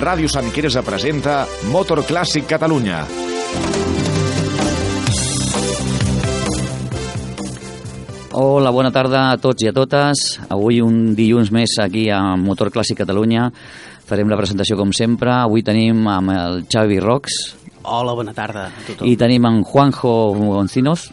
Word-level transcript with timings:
Ràdio 0.00 0.30
Sant 0.32 0.48
Quirze 0.54 0.80
presenta 0.80 1.42
Motor 1.68 2.00
Clàssic 2.08 2.46
Catalunya. 2.48 3.02
Hola, 8.32 8.70
bona 8.70 8.92
tarda 8.94 9.26
a 9.32 9.38
tots 9.42 9.64
i 9.64 9.68
a 9.68 9.74
totes. 9.76 10.38
Avui 10.48 10.80
un 10.80 11.14
dilluns 11.18 11.50
més 11.52 11.74
aquí 11.82 12.06
a 12.14 12.20
Motor 12.40 12.70
Clàssic 12.72 13.00
Catalunya. 13.02 13.48
Farem 14.08 14.30
la 14.30 14.38
presentació 14.38 14.78
com 14.78 14.94
sempre. 14.96 15.32
Avui 15.34 15.64
tenim 15.66 16.06
amb 16.08 16.32
el 16.34 16.62
Xavi 16.70 17.00
Rox 17.02 17.36
Hola, 17.82 18.14
bona 18.14 18.32
tarda 18.36 18.66
a 18.68 18.86
tothom. 18.86 19.08
i 19.08 19.16
tenim 19.16 19.46
en 19.48 19.62
Juanjo 19.64 20.32
Goncinos 20.36 21.10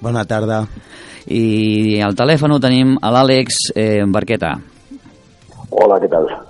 Bona 0.00 0.24
tarda. 0.24 0.62
i 1.26 2.00
al 2.00 2.16
telèfon 2.16 2.60
tenim 2.60 2.96
a 3.02 3.10
l'Àlex 3.12 3.72
eh, 3.74 4.04
Barqueta. 4.06 4.54
Hola, 5.70 5.98
què 6.00 6.08
tal? 6.08 6.47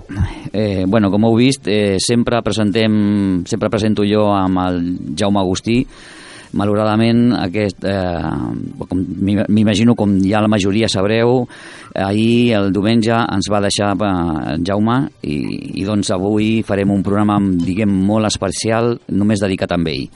Eh, 0.51 0.85
bueno, 0.87 1.11
com 1.11 1.25
heu 1.27 1.35
vist, 1.37 1.67
eh, 1.67 1.97
sempre 1.99 2.41
presentem, 2.41 3.43
sempre 3.45 3.69
presento 3.69 4.03
jo 4.07 4.27
amb 4.33 4.57
el 4.67 4.79
Jaume 5.17 5.39
Agustí. 5.39 5.85
Malauradament, 6.51 7.33
aquest, 7.37 7.83
eh, 7.85 8.81
com 8.89 8.97
m'im- 8.97 9.45
m'imagino 9.47 9.93
com 9.95 10.15
ja 10.23 10.41
la 10.41 10.47
majoria 10.47 10.87
sabreu, 10.89 11.47
ahir, 11.93 12.53
el 12.57 12.71
diumenge, 12.73 13.11
ens 13.13 13.45
va 13.51 13.61
deixar 13.61 13.91
eh, 13.93 14.57
Jaume 14.65 15.09
i, 15.21 15.35
i 15.79 15.83
doncs 15.85 16.09
avui 16.09 16.63
farem 16.65 16.89
un 16.89 17.03
programa, 17.03 17.37
diguem, 17.39 17.89
molt 17.89 18.25
especial, 18.25 18.97
només 19.09 19.39
dedicat 19.39 19.71
a 19.73 19.77
ell. 19.77 20.07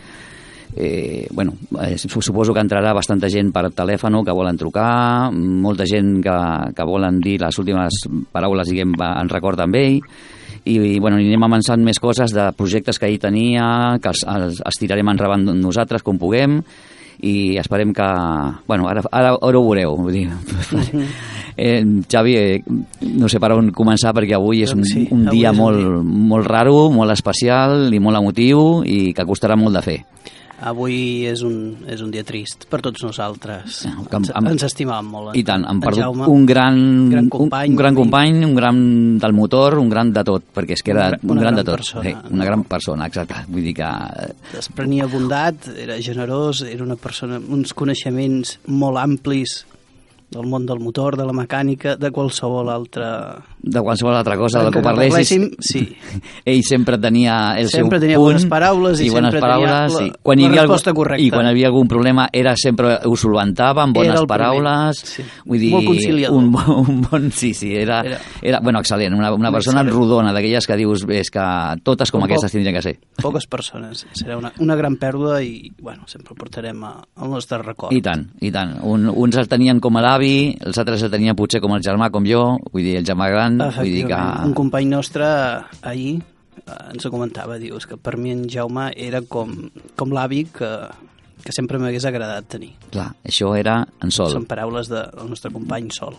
Eh, 0.76 1.28
bueno, 1.32 1.54
eh, 1.84 1.98
suposo 1.98 2.54
que 2.54 2.62
entrarà 2.64 2.94
bastanta 2.98 3.30
gent 3.30 3.52
per 3.54 3.68
telèfon 3.72 4.24
que 4.26 4.34
volen 4.34 4.58
trucar, 4.58 5.32
molta 5.32 5.86
gent 5.86 6.16
que, 6.24 6.38
que 6.74 6.88
volen 6.88 7.20
dir 7.22 7.40
les 7.42 7.60
últimes 7.62 8.00
paraules, 8.34 8.72
diguem, 8.72 8.96
en 8.98 9.30
record 9.30 9.62
amb 9.62 9.78
ell, 9.78 10.00
i, 10.64 10.78
i 10.96 10.98
bueno, 11.00 11.20
anirem 11.20 11.46
avançant 11.46 11.84
més 11.84 12.00
coses 12.02 12.34
de 12.34 12.48
projectes 12.58 12.98
que 12.98 13.06
ell 13.12 13.22
tenia, 13.22 14.00
que 14.02 14.10
els, 14.14 14.26
els, 14.26 14.64
els 14.66 14.82
tirarem 14.82 15.14
endavant 15.14 15.46
nosaltres 15.60 16.02
com 16.02 16.18
puguem, 16.18 16.62
i 17.24 17.58
esperem 17.62 17.94
que... 17.94 18.06
Bueno, 18.68 18.88
ara, 18.90 19.04
ara, 19.12 19.36
ara 19.38 19.60
ho 19.60 19.64
veureu. 19.64 19.96
Vull 19.96 20.16
dir, 20.16 20.26
eh, 21.58 21.84
Xavi, 22.10 22.36
eh, 22.36 22.64
no 23.14 23.30
sé 23.32 23.40
per 23.40 23.54
on 23.56 23.70
començar 23.76 24.12
perquè 24.16 24.36
avui 24.36 24.64
és 24.66 24.74
un, 24.76 24.84
Sí, 24.88 25.06
un 25.14 25.28
dia 25.30 25.52
és 25.52 25.56
un 25.56 25.62
molt, 25.62 25.80
dia. 25.80 26.02
molt 26.34 26.50
raro, 26.50 26.90
molt 26.92 27.14
especial 27.14 27.94
i 27.94 28.02
molt 28.04 28.20
emotiu 28.20 28.82
i 28.84 29.14
que 29.14 29.28
costarà 29.30 29.56
molt 29.60 29.78
de 29.78 29.86
fer. 29.86 30.00
Avui 30.64 31.26
és 31.28 31.42
un, 31.44 31.56
és 31.92 32.00
un 32.02 32.12
dia 32.14 32.24
trist 32.24 32.66
per 32.72 32.80
tots 32.82 33.04
nosaltres. 33.04 33.82
Que 34.10 34.16
ens, 34.20 34.32
amb- 34.34 34.48
ens 34.54 34.64
estimàvem 34.64 35.10
molt. 35.12 35.36
I 35.36 35.44
tant, 35.44 35.66
en 35.70 35.82
perdut 35.84 36.00
Jaume. 36.06 36.28
un 36.32 36.46
gran, 36.46 36.78
gran 37.12 37.26
un, 37.26 37.30
company, 37.30 37.70
un 37.70 37.76
gran 37.76 37.94
i- 37.94 37.98
company, 37.98 38.44
un 38.46 38.56
gran 38.56 38.80
del 39.20 39.34
motor, 39.34 39.78
un 39.80 39.90
gran 39.90 40.14
de 40.14 40.24
tot, 40.24 40.44
perquè 40.56 40.78
és 40.78 40.84
que 40.84 40.92
era 40.96 41.10
un 41.22 41.32
una 41.32 41.42
gran, 41.42 41.54
gran 41.54 41.56
de 41.56 41.64
tot. 41.64 41.76
persona, 41.82 42.04
sí, 42.10 42.16
una 42.32 42.44
no? 42.44 42.46
gran 42.46 42.64
persona, 42.64 43.08
exacte. 43.08 43.36
Vull 43.48 43.64
dir 43.64 43.74
que... 43.76 43.84
eh, 43.84 44.34
Desprenia 44.54 45.06
bondat, 45.08 45.68
era 45.78 46.00
generós, 46.02 46.62
era 46.64 46.84
una 46.84 46.96
persona 46.96 47.38
amb 47.42 47.50
uns 47.52 47.74
coneixements 47.74 48.60
molt 48.68 48.98
amplis 48.98 49.66
del 50.34 50.48
món 50.50 50.66
del 50.66 50.80
motor, 50.82 51.16
de 51.18 51.26
la 51.30 51.34
mecànica, 51.34 51.96
de 51.96 52.10
qualsevol 52.12 52.70
altra... 52.74 53.38
De 53.64 53.80
qualsevol 53.80 54.16
altra 54.18 54.36
cosa, 54.36 54.60
del 54.64 54.74
Que 54.74 54.80
que 54.80 54.84
parlessis, 54.84 55.38
parléssim, 55.40 55.44
sí. 55.64 55.96
ell 56.52 56.64
sempre 56.68 56.98
tenia 57.00 57.54
el 57.62 57.70
Sempre 57.72 58.00
seu 58.00 58.04
tenia 58.04 58.18
punt 58.20 58.34
bones 58.34 58.46
paraules 58.52 59.00
i 59.00 59.08
bones 59.14 59.32
sempre 59.32 59.40
paraules, 59.40 59.70
tenia 59.72 59.88
la- 59.88 59.90
sí. 59.94 60.10
la 60.24 60.42
hi 60.42 60.46
havia 60.50 60.62
resposta 60.66 60.90
algun, 60.92 61.00
correcta. 61.04 61.24
I 61.24 61.30
quan 61.32 61.48
havia 61.48 61.68
algun 61.70 61.88
problema 61.88 62.26
era 62.34 62.56
sempre 62.60 62.98
ho 63.06 63.16
solventava 63.16 63.84
amb 63.86 63.96
bones 63.96 64.12
primer, 64.18 64.28
paraules. 64.28 65.00
sí. 65.00 65.24
Vull 65.46 65.60
dir, 65.64 65.72
Molt 65.78 65.88
conciliador. 65.94 66.36
Un, 66.42 66.52
bon- 66.52 66.84
un 66.90 67.02
bon, 67.08 67.30
sí, 67.32 67.54
sí, 67.54 67.72
era, 67.76 68.02
era, 68.04 68.20
Era- 68.42 68.60
bueno, 68.60 68.80
excel·lent, 68.84 69.16
una, 69.16 69.32
una 69.34 69.48
Un 69.50 69.56
persona 69.56 69.82
excel·lent. 69.86 69.96
rodona, 69.96 70.34
d'aquelles 70.36 70.68
que 70.68 70.76
dius 70.82 71.06
és 71.08 71.32
que 71.32 71.46
totes 71.84 72.12
com 72.12 72.20
Un 72.22 72.28
aquestes 72.28 72.50
poc- 72.52 72.58
tindrien 72.58 72.76
que 72.76 72.82
ser. 72.82 72.96
Poques 73.22 73.48
persones. 73.56 74.06
Serà 74.12 74.36
una, 74.38 74.52
una 74.60 74.76
gran 74.76 74.98
pèrdua 75.00 75.40
i, 75.42 75.72
bueno, 75.80 76.04
sempre 76.08 76.34
el 76.36 76.38
portarem 76.44 76.84
a, 76.84 76.94
al 77.16 77.30
nostre 77.32 77.62
record. 77.64 77.94
I 77.96 78.02
tant, 78.04 78.28
i 78.42 78.52
tant. 78.52 78.76
Un, 78.84 79.08
uns 79.08 79.38
el 79.40 79.48
tenien 79.48 79.80
com 79.80 79.96
a 79.98 80.02
l'avi, 80.04 80.23
els 80.60 80.78
altres 80.82 81.04
el 81.06 81.12
tenien 81.14 81.36
potser 81.38 81.62
com 81.64 81.74
el 81.76 81.82
germà, 81.86 82.10
com 82.14 82.26
jo, 82.28 82.44
vull 82.72 82.84
dir, 82.86 82.98
el 83.00 83.06
germà 83.08 83.30
gran, 83.32 83.58
vull 83.58 83.90
dir 83.92 84.06
que... 84.10 84.20
Un 84.48 84.54
company 84.58 84.86
nostre 84.92 85.26
ahir 85.82 86.20
eh, 86.20 86.78
ens 86.94 87.06
ho 87.06 87.12
comentava, 87.14 87.58
dius 87.62 87.88
que 87.90 87.98
per 87.98 88.18
mi 88.18 88.32
en 88.36 88.46
Jaume 88.50 88.92
era 88.96 89.22
com, 89.22 89.52
com 90.00 90.14
l'avi 90.16 90.44
que, 90.54 90.70
que 91.44 91.52
sempre 91.56 91.80
m'hagués 91.82 92.06
agradat 92.10 92.48
tenir. 92.56 92.74
Clar, 92.94 93.10
això 93.28 93.52
era 93.60 93.82
en 94.02 94.12
sol. 94.16 94.32
Són 94.32 94.46
paraules 94.50 94.88
de- 94.92 95.08
del 95.18 95.30
nostre 95.34 95.52
company 95.52 95.90
Sol. 95.92 96.16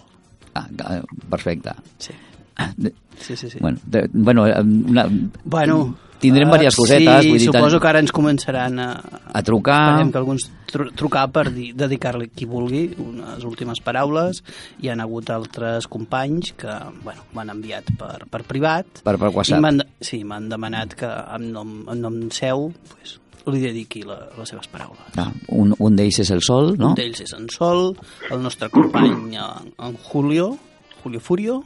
Ah, 0.55 0.67
eh, 0.71 1.01
perfecte. 1.31 1.73
Sí, 1.99 2.13
Ah, 2.57 2.69
de- 2.77 2.93
sí, 3.19 3.35
sí. 3.37 3.49
sí. 3.51 3.59
Bueno, 3.59 3.79
de, 3.85 4.09
bueno 4.13 4.47
eh, 4.47 4.61
una, 4.61 5.09
Bueno, 5.43 5.97
tindrem 6.25 6.49
eh, 6.49 6.59
diverses 6.59 6.79
cosetes. 6.81 7.23
Sí, 7.23 7.31
vull 7.31 7.39
dir, 7.43 7.49
suposo 7.53 7.81
que 7.81 7.89
ara 7.93 8.01
ens 8.03 8.13
començaran 8.17 8.79
a, 8.83 8.89
a 9.33 9.43
trucar. 9.47 9.79
Esperem 9.93 10.13
que 10.15 10.21
alguns 10.23 10.49
tru 10.75 10.89
trucar 10.97 11.27
per 11.31 11.45
dir- 11.55 11.71
dedicar-li 11.79 12.31
qui 12.35 12.49
vulgui 12.51 12.87
unes 12.99 13.45
últimes 13.47 13.79
paraules. 13.85 14.41
Hi 14.83 14.91
han 14.91 15.03
hagut 15.05 15.31
altres 15.31 15.87
companys 15.87 16.55
que 16.59 16.73
bueno, 17.05 17.23
m'han 17.37 17.53
enviat 17.55 17.93
per, 18.01 18.25
per 18.33 18.43
privat. 18.49 19.05
Per- 19.05 19.19
per 19.21 19.31
WhatsApp. 19.31 19.63
I 19.69 20.05
sí, 20.05 20.25
m'han 20.25 20.49
demanat 20.51 20.97
que 20.99 21.07
en 21.37 21.53
nom, 21.55 21.77
en 21.93 22.01
nom 22.03 22.17
seu 22.35 22.71
pues, 22.95 23.19
li 23.53 23.61
dediqui 23.61 24.01
la, 24.09 24.17
les 24.39 24.49
seves 24.49 24.67
paraules. 24.73 25.05
Ah, 25.21 25.29
un 25.53 25.75
un 25.79 25.97
d'ells 25.99 26.19
és 26.25 26.31
el 26.33 26.41
Sol, 26.43 26.73
no? 26.81 26.95
Un 26.95 26.99
d'ells 26.99 27.21
és 27.27 27.35
en 27.37 27.45
Sol, 27.53 27.91
el 28.33 28.41
nostre 28.43 28.71
company 28.73 29.37
en, 29.37 29.69
en 29.77 29.99
Julio, 30.09 30.55
Julio 31.03 31.21
Furio, 31.21 31.59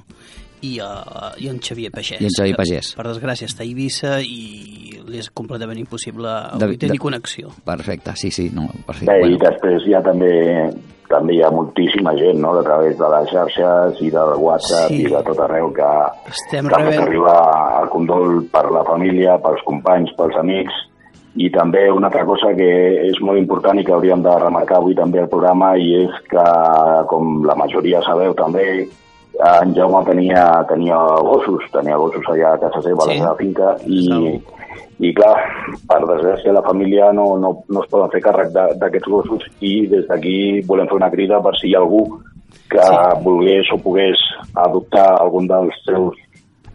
i, 0.62 0.78
uh, 0.80 1.32
i 1.38 1.48
en 1.48 1.58
Xavier 1.60 1.90
Pagès. 1.92 2.20
I 2.20 2.24
en 2.28 2.30
Xavier 2.36 2.56
que, 2.56 2.62
Pagès. 2.62 2.94
Per 2.96 3.06
desgràcia 3.06 3.46
està 3.48 3.62
a 3.62 3.66
Eivissa 3.66 4.20
i 4.20 4.98
li 5.08 5.18
és 5.18 5.30
completament 5.30 5.78
impossible 5.78 6.28
De- 6.58 6.64
avui 6.66 6.76
tenir 6.76 6.98
de- 6.98 7.02
connexió. 7.02 7.48
Perfecte, 7.64 8.12
sí, 8.16 8.30
sí, 8.30 8.50
no, 8.52 8.68
perfecte. 8.86 9.10
Bé, 9.12 9.18
i 9.18 9.36
Bueno, 9.36 9.50
després 9.50 9.86
hi 9.86 9.94
ha 9.94 10.02
també 10.02 10.70
també 11.08 11.38
hi 11.38 11.40
ha 11.42 11.48
moltíssima 11.50 12.12
gent, 12.18 12.36
no?, 12.38 12.50
a 12.52 12.62
través 12.62 12.98
de 12.98 13.06
les 13.08 13.30
xarxes 13.32 14.02
i 14.04 14.10
del 14.10 14.34
WhatsApp 14.36 14.90
Sí. 14.90 14.98
i 15.06 15.06
de 15.08 15.22
tot 15.24 15.38
arreu 15.40 15.72
que, 15.72 15.86
Estem 16.28 16.68
que 16.68 16.74
rebent- 16.76 17.00
arribar 17.06 17.82
el 17.82 17.88
condol 17.88 18.44
per 18.52 18.70
la 18.70 18.84
família, 18.84 19.38
pels 19.40 19.62
companys, 19.64 20.12
pels 20.18 20.36
amics, 20.36 20.74
i 21.36 21.48
també 21.50 21.90
una 21.90 22.08
altra 22.08 22.26
cosa 22.26 22.52
que 22.54 23.08
és 23.08 23.16
molt 23.22 23.38
important 23.38 23.78
i 23.80 23.84
que 23.86 23.92
hauríem 23.92 24.20
de 24.22 24.36
remarcar 24.38 24.76
avui 24.82 24.94
també 24.94 25.20
al 25.20 25.30
programa 25.30 25.78
i 25.78 25.94
és 26.04 26.10
que, 26.28 26.44
com 27.08 27.42
la 27.46 27.54
majoria 27.54 28.02
sabeu 28.02 28.34
també, 28.34 28.86
en 29.38 29.74
Jaume 29.74 30.04
tenia, 30.04 30.44
tenia 30.68 30.96
gossos, 31.22 31.62
tenia 31.72 31.96
gossos 31.96 32.24
allà 32.32 32.54
a 32.54 32.58
casa 32.58 32.82
seva, 32.82 33.04
a 33.04 33.06
Sí. 33.06 33.18
la 33.18 33.18
seva 33.24 33.34
finca, 33.38 33.76
i, 33.86 34.00
Segur. 34.08 34.40
i 34.98 35.12
clar, 35.14 35.36
per 35.86 36.00
desgràcia 36.06 36.52
la 36.52 36.62
família 36.62 37.12
no, 37.12 37.36
no, 37.38 37.52
no 37.68 37.82
es 37.84 37.88
poden 37.90 38.10
fer 38.10 38.20
càrrec 38.20 38.50
d'aquests 38.52 39.08
gossos 39.08 39.44
i 39.60 39.86
des 39.86 40.06
d'aquí 40.08 40.60
volem 40.66 40.88
fer 40.90 40.96
una 40.96 41.10
crida 41.10 41.40
per 41.40 41.54
si 41.60 41.68
hi 41.70 41.74
ha 41.76 41.78
algú 41.84 42.02
que 42.68 42.82
Sí. 42.82 43.22
volgués 43.24 43.70
o 43.72 43.78
pogués 43.78 44.18
adoptar 44.54 45.20
algun 45.20 45.46
dels 45.46 45.74
seus, 45.84 46.16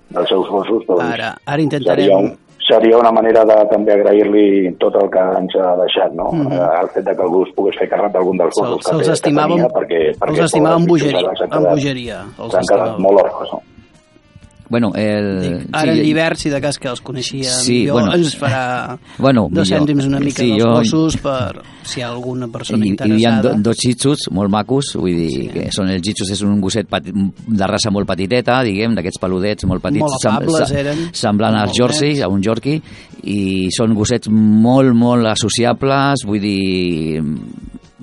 dels 0.09 0.29
seus 0.29 0.47
gossos, 0.49 0.85
doncs 0.87 1.03
Ara, 1.13 1.35
ara 1.45 1.61
intentarem... 1.61 2.15
un, 2.15 2.31
seria 2.69 2.97
una 2.97 3.11
manera 3.11 3.43
de 3.45 3.55
també 3.71 3.93
agrair-li 3.93 4.75
tot 4.79 4.95
el 4.95 5.09
que 5.09 5.19
ens 5.39 5.55
ha 5.59 5.75
deixat, 5.81 6.13
no? 6.13 6.29
Mhm. 6.31 6.51
Eh, 6.53 6.79
El 6.81 6.89
fet 6.89 7.03
de 7.05 7.15
que 7.15 7.21
algú 7.21 7.43
es 7.43 7.51
pogués 7.55 7.75
fer 7.79 7.89
càrrec 7.89 8.11
d'algun 8.13 8.37
dels 8.37 8.53
Se'ls 8.55 8.69
gossos 8.69 8.85
que, 8.85 8.97
té- 9.03 9.21
que 9.21 9.35
tenia, 9.35 9.67
perquè, 9.69 10.01
perquè 10.19 10.29
els 10.39 10.53
estimàvem 10.53 10.75
amb 10.81 10.87
bogeria. 10.87 11.29
Amb 11.49 11.67
bogeria. 11.69 12.19
Els 12.39 12.53
quedat 12.53 12.63
estimàvem. 12.63 12.99
molt 12.99 13.19
orfes, 13.23 13.49
no? 13.53 13.61
Bueno 14.69 14.91
el... 14.95 15.41
Dic, 15.41 15.67
ara 15.71 15.91
en 15.93 15.99
Llibert, 16.03 16.37
si 16.39 16.49
de 16.49 16.59
cas 16.61 16.79
que 16.79 16.87
els 16.87 17.01
coneixia 17.01 17.51
Sí, 17.51 17.81
millor, 17.81 17.93
bueno. 18.01 18.13
ens 18.15 18.37
farà 18.39 18.97
Bueno, 19.17 19.47
dos 19.51 19.67
millor. 19.69 19.81
cèntims 19.83 20.05
una 20.07 20.19
mica 20.19 20.41
Sí, 20.41 20.49
dels 20.51 20.63
jo- 20.63 20.71
gossos 20.73 21.17
per 21.17 21.61
si 21.83 21.99
hi 21.99 22.03
ha 22.03 22.09
alguna 22.09 22.47
persona 22.47 22.85
I, 22.85 22.89
i 22.89 22.91
hi 22.91 22.95
ha 22.95 23.05
interessada. 23.05 23.41
do, 23.53 23.61
dos 23.69 23.77
xitxos 23.77 24.17
molt 24.31 24.49
macos, 24.49 24.93
vull 24.95 25.15
dir, 25.15 25.29
Sí. 25.29 25.47
que 25.53 25.67
són 25.71 25.89
els 25.89 26.01
xitxos 26.01 26.29
és 26.31 26.41
un 26.41 26.59
gosset 26.61 26.87
pati, 26.87 27.11
de 27.13 27.67
raça 27.67 27.91
molt 27.91 28.07
petiteta, 28.07 28.61
diguem, 28.63 28.95
d'aquests 28.95 29.19
peludets 29.19 29.65
molt 29.65 29.81
petits, 29.83 29.99
Molt 30.01 30.25
afables 30.25 30.71
eren. 30.71 31.09
semblant 31.13 31.55
als 31.55 31.71
nets. 31.77 32.21
a 32.23 32.27
un 32.29 32.41
Yorkie, 32.41 32.81
i 33.23 33.67
són 33.71 33.93
gossets 33.93 34.27
molt, 34.29 34.93
molt 34.95 35.25
associables, 35.27 36.23
vull 36.25 36.39
dir, 36.41 37.21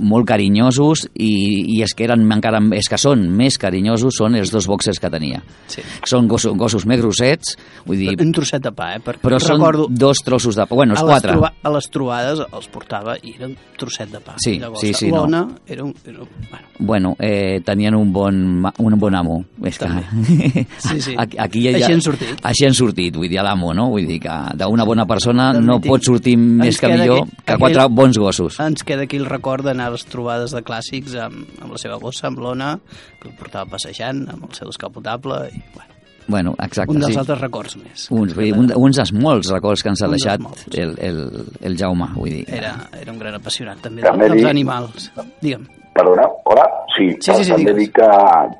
molt 0.00 0.26
carinyosos 0.28 1.04
i, 1.14 1.30
i 1.76 1.80
és 1.84 1.92
que 1.96 2.06
eren 2.06 2.24
encara 2.32 2.60
és 2.76 2.88
que 2.90 2.98
són 3.00 3.26
més 3.36 3.58
carinyosos 3.60 4.16
són 4.16 4.34
els 4.40 4.52
dos 4.52 4.66
boxers 4.70 4.98
que 5.00 5.10
tenia 5.12 5.42
Sí. 5.70 5.82
són 6.08 6.26
gossos, 6.28 6.56
gossos 6.58 6.86
més 6.88 7.00
grossets 7.00 7.56
vull 7.86 8.00
dir, 8.00 8.16
Un 8.20 8.32
trosset 8.32 8.62
de 8.64 8.72
pa, 8.72 8.94
eh? 8.96 9.02
Perquè 9.04 9.22
però 9.22 9.38
són 9.40 9.60
recordo, 9.60 9.86
dos 9.90 10.24
trossos 10.24 10.56
de 10.56 10.66
pa 10.66 10.74
bueno, 10.74 10.96
els 10.96 11.02
a 11.02 11.06
quatre 11.06 11.32
troba, 11.36 11.52
a 11.62 11.74
les 11.76 11.90
trobades 11.92 12.42
els 12.50 12.68
portava 12.72 13.16
i 13.22 13.34
era 13.36 13.46
un 13.50 13.56
trosset 13.78 14.10
de 14.10 14.20
pa. 14.20 14.34
Sí, 14.42 14.58
Llavors, 14.58 14.80
sí, 14.80 14.92
sí, 14.94 15.10
no. 15.10 15.22
L'ona 15.24 15.46
era 15.66 15.84
un... 15.84 15.94
Era 16.04 16.22
un 16.22 16.28
bueno, 16.50 16.66
Bueno, 16.78 17.16
eh, 17.20 17.60
tenien 17.64 17.94
un 17.94 18.12
bon, 18.12 18.64
un 18.78 18.98
bon 18.98 19.14
amo. 19.14 19.44
És 19.62 19.76
que... 19.78 19.86
Sí, 20.80 21.00
sí. 21.02 21.14
Aquí, 21.18 21.36
aquí 21.38 21.62
ja, 21.66 21.74
Així 21.76 21.92
han 21.92 22.00
sortit. 22.00 22.38
Així 22.48 22.64
han 22.66 22.74
sortit, 22.74 23.14
vull 23.16 23.28
dir, 23.28 23.38
a 23.40 23.44
l'amo, 23.44 23.74
no? 23.76 23.88
Vull 23.92 24.06
dir 24.08 24.18
que 24.24 24.36
d'una 24.56 24.84
bona 24.88 25.04
persona 25.06 25.50
Del 25.52 25.66
no 25.66 25.76
mític. 25.78 25.90
pot 25.92 26.06
sortir 26.08 26.36
més 26.38 26.78
que 26.80 26.88
millor 26.88 27.20
aquell- 27.26 27.34
que 27.44 27.52
aquell- 27.52 27.60
quatre 27.66 27.86
bons 27.92 28.18
gossos. 28.18 28.58
ens 28.60 28.82
queda 28.84 29.02
aquí 29.04 29.16
el 29.20 29.26
record 29.26 29.64
d'anar 29.66 29.88
a 29.88 29.94
les 29.98 30.04
trobades 30.06 30.50
de 30.56 30.62
clàssics 30.64 31.14
amb, 31.20 31.44
amb 31.60 31.72
la 31.72 31.78
seva 31.78 31.96
gossa, 32.00 32.28
amb 32.28 32.38
l'Ona, 32.40 32.78
que 33.20 33.28
el 33.28 33.34
portava 33.36 33.68
passejant 33.70 34.26
amb 34.30 34.44
el 34.48 34.54
seu 34.56 34.68
descapotable 34.68 35.48
i, 35.52 35.62
bueno, 35.74 35.88
Bueno, 36.30 36.54
exacte, 36.62 36.92
un 36.94 37.00
dels 37.00 37.12
sí. 37.14 37.18
altres 37.18 37.40
records 37.40 37.76
més. 37.76 38.04
Uns, 38.14 38.34
vull 38.36 38.44
dir, 38.44 38.52
un, 38.54 38.68
uns 38.76 38.96
dels 39.00 39.10
molts 39.12 39.48
records 39.50 39.82
que 39.82 39.88
ens 39.90 40.02
ha 40.02 40.06
Un 40.06 40.12
deixat 40.14 40.40
el, 40.78 40.92
el, 41.02 41.18
el 41.60 41.76
Jaume, 41.76 42.06
vull 42.14 42.30
dir. 42.30 42.44
Era, 42.46 42.76
era 43.00 43.10
un 43.10 43.18
gran 43.18 43.34
apassionat 43.34 43.80
també, 43.82 44.02
També 44.06 44.28
dels 44.28 44.42
dic- 44.42 44.48
animals. 44.48 45.10
Digue'm. 45.42 45.66
Perdona, 46.00 46.24
hola? 46.48 46.64
Sí, 46.96 47.10
Sí, 47.20 47.32
sí, 47.34 47.44
sí, 47.44 47.52
també 47.52 47.74
dic 47.76 47.90
que, 47.98 48.08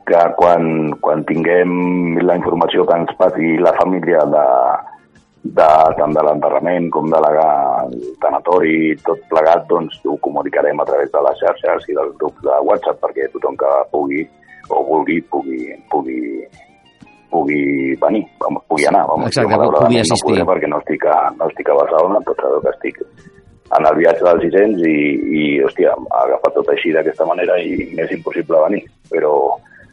que 0.09 0.21
quan, 0.37 0.65
quan 1.01 1.23
tinguem 1.29 1.71
la 2.21 2.37
informació 2.37 2.85
que 2.89 2.99
ens 3.01 3.13
passi 3.17 3.55
la 3.65 3.73
família 3.79 4.21
de, 4.29 4.45
de, 5.49 5.69
tant 5.97 6.13
de 6.17 6.25
l'enterrament 6.27 6.91
com 6.93 7.09
de 7.09 7.21
la 7.25 7.47
tanatori, 8.21 8.93
tot 9.07 9.23
plegat, 9.33 9.65
doncs 9.73 9.97
ho 10.05 10.19
comunicarem 10.27 10.85
a 10.85 10.89
través 10.91 11.09
de 11.15 11.25
les 11.27 11.41
xarxes 11.41 11.89
i 11.89 11.97
dels 11.97 12.13
grups 12.21 12.45
de 12.45 12.61
WhatsApp 12.69 13.01
perquè 13.07 13.31
tothom 13.33 13.57
que 13.63 13.73
pugui 13.95 14.27
o 14.69 14.85
vulgui 14.91 15.17
pugui, 15.33 15.73
pugui, 15.91 16.21
pugui 17.33 17.63
venir, 18.05 18.25
vamos, 18.45 18.69
pugui 18.69 18.85
anar. 18.93 19.07
Vamos, 19.09 19.33
Exacte, 19.33 19.57
Jo, 19.57 19.73
pugui 19.81 20.05
assistir. 20.05 20.39
No 20.45 20.51
perquè 20.53 20.69
no 20.69 20.85
estic 20.85 21.09
a, 21.09 21.19
no 21.41 21.49
estic 21.49 21.73
a 21.73 21.81
Barcelona, 21.81 22.21
tot 22.29 22.45
sabeu 22.45 22.61
que 22.69 22.77
estic 22.77 23.01
en 23.79 23.87
el 23.87 23.97
viatge 24.03 24.25
dels 24.27 24.43
600 24.51 24.87
i, 24.91 24.99
i 25.41 25.49
hòstia, 25.65 25.95
ha 25.95 26.23
agafat 26.27 26.55
tot 26.59 26.71
així 26.75 26.91
d'aquesta 26.97 27.27
manera 27.29 27.59
i 27.63 27.91
m'és 27.95 28.11
impossible 28.17 28.59
venir. 28.69 28.85
Però, 29.11 29.33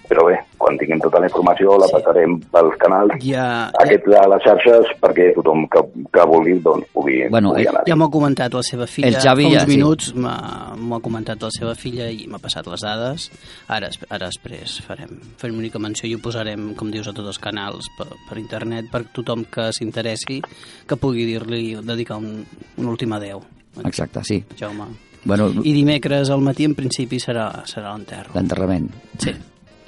però 0.07 0.23
bé, 0.29 0.35
quan 0.61 0.77
tinguem 0.79 1.01
tota 1.03 1.19
la 1.19 1.27
informació 1.27 1.73
la 1.81 1.87
passarem 1.91 2.37
pels 2.53 2.75
canals 2.79 3.17
Ja, 3.25 3.47
aquests 3.81 4.05
de 4.13 4.21
les 4.31 4.43
xarxes 4.45 4.91
perquè 5.01 5.25
tothom 5.35 5.65
que, 5.73 5.81
que 6.15 6.25
vulgui 6.31 6.53
doncs, 6.63 6.85
pugui, 6.95 7.17
Bueno, 7.33 7.51
pugui 7.51 7.65
eh, 7.65 7.71
anar. 7.73 7.81
Ja 7.89 7.97
m'ho 7.99 8.07
ha 8.07 8.13
comentat 8.13 8.53
la 8.55 8.61
seva 8.63 8.87
filla 8.87 9.09
El 9.11 9.17
Xavi 9.19 9.43
fa 9.47 9.49
uns 9.51 9.57
ja, 9.57 9.65
sí. 9.65 9.73
minuts, 9.75 10.13
m'ha- 10.15 10.77
m'ho 10.79 10.95
ha 10.95 11.01
comentat 11.03 11.43
la 11.43 11.51
seva 11.57 11.75
filla 11.75 12.07
i 12.13 12.23
m'ha 12.31 12.39
passat 12.39 12.69
les 12.71 12.85
dades. 12.87 13.27
Ara, 13.67 13.89
ara 14.07 14.29
després 14.31 14.77
farem, 14.87 15.17
farem 15.41 15.59
una 15.59 15.67
mica 15.67 15.81
menció 15.83 16.07
i 16.07 16.15
ho 16.15 16.23
posarem, 16.23 16.71
com 16.79 16.89
dius, 16.93 17.09
a 17.11 17.13
tots 17.17 17.33
els 17.35 17.41
canals 17.43 17.91
per, 17.99 18.07
per 18.29 18.39
internet 18.39 18.87
per 18.93 19.03
tothom 19.13 19.43
que 19.51 19.69
s'interessi 19.75 20.39
que 20.87 20.95
pugui 20.95 21.25
dir-li, 21.27 21.75
dedicar 21.83 22.21
un, 22.21 22.45
un 22.77 22.93
últim 22.95 23.11
adeu. 23.17 23.43
Exacte, 23.85 24.23
sí. 24.23 24.43
Jaume. 24.59 24.85
Bueno, 25.25 25.49
I 25.63 25.73
dimecres 25.73 26.29
al 26.29 26.41
matí 26.41 26.63
en 26.63 26.73
principi 26.75 27.19
serà, 27.19 27.63
serà 27.67 27.91
l'enterro. 27.93 28.31
l'enterrament. 28.33 28.89
Sí. 29.19 29.33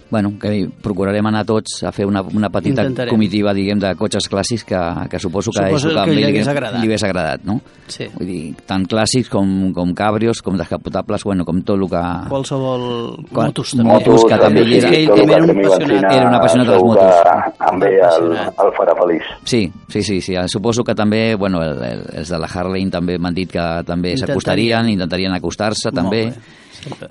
Bueno, 0.09 0.33
que 0.41 0.67
procurarem 0.81 1.27
anar 1.29 1.43
tots 1.45 1.83
a 1.85 1.91
fer 1.93 2.07
una, 2.09 2.23
una 2.23 2.49
petita 2.49 2.81
Intentarem. 2.81 3.11
comitiva, 3.13 3.53
diguem, 3.53 3.77
de 3.77 3.91
cotxes 3.95 4.25
clàssics 4.27 4.63
que, 4.65 4.79
que 5.07 5.19
suposo 5.19 5.51
que, 5.51 5.67
Suposo 5.67 5.91
a 5.99 6.05
que 6.05 6.15
li 6.15 6.23
ell 6.23 6.29
hagués 6.31 6.47
agradat. 6.49 6.81
li 6.81 6.87
hagués 6.87 7.03
agradat, 7.03 7.43
no? 7.45 7.59
Sí. 7.85 8.07
Vull 8.15 8.25
dir, 8.27 8.55
tant 8.65 8.87
clàssics 8.89 9.29
com, 9.29 9.71
com 9.71 9.93
cabrios, 9.93 10.41
com 10.41 10.57
descapotables, 10.57 11.23
bueno, 11.23 11.45
com 11.45 11.61
tot 11.61 11.77
el 11.77 11.85
que... 11.87 12.01
Qualsevol 12.27 13.17
Quan- 13.31 13.51
motos 13.51 13.71
també. 13.75 13.83
motos, 13.91 14.25
que 14.25 14.37
també 14.41 14.61
És 14.65 14.83
era- 14.83 14.89
que 14.89 14.99
ell 15.03 15.07
tot 15.07 15.19
el 15.19 15.29
també 15.29 15.33
era 15.35 15.45
que 15.45 15.51
un 15.51 15.59
apassionat. 15.59 16.13
Era 16.17 16.27
un 16.29 16.35
apassionat 16.35 16.67
de 16.67 16.73
les 16.73 16.83
motos. 16.83 17.13
que 17.21 17.65
Amb 17.69 17.83
ell 17.83 17.99
el, 18.09 18.31
el 18.65 18.71
farà 18.79 18.95
feliç. 19.03 19.23
Sí, 19.43 19.61
sí, 19.89 20.01
sí, 20.03 20.21
sí. 20.21 20.35
Suposo 20.47 20.83
que 20.83 20.95
també, 20.95 21.35
bueno, 21.35 21.61
el, 21.61 21.83
el, 21.83 22.01
els 22.23 22.29
de 22.29 22.39
la 22.39 22.47
Harley 22.47 22.89
també 22.89 23.19
m'han 23.19 23.33
dit 23.35 23.51
que 23.51 23.59
també 23.85 24.15
Intentarien. 24.15 24.25
s'acostarien, 24.25 24.89
intentarien 24.89 25.33
acostar-se 25.37 25.91
també. 25.91 26.23
Molt 26.31 26.35
bé. 26.41 26.57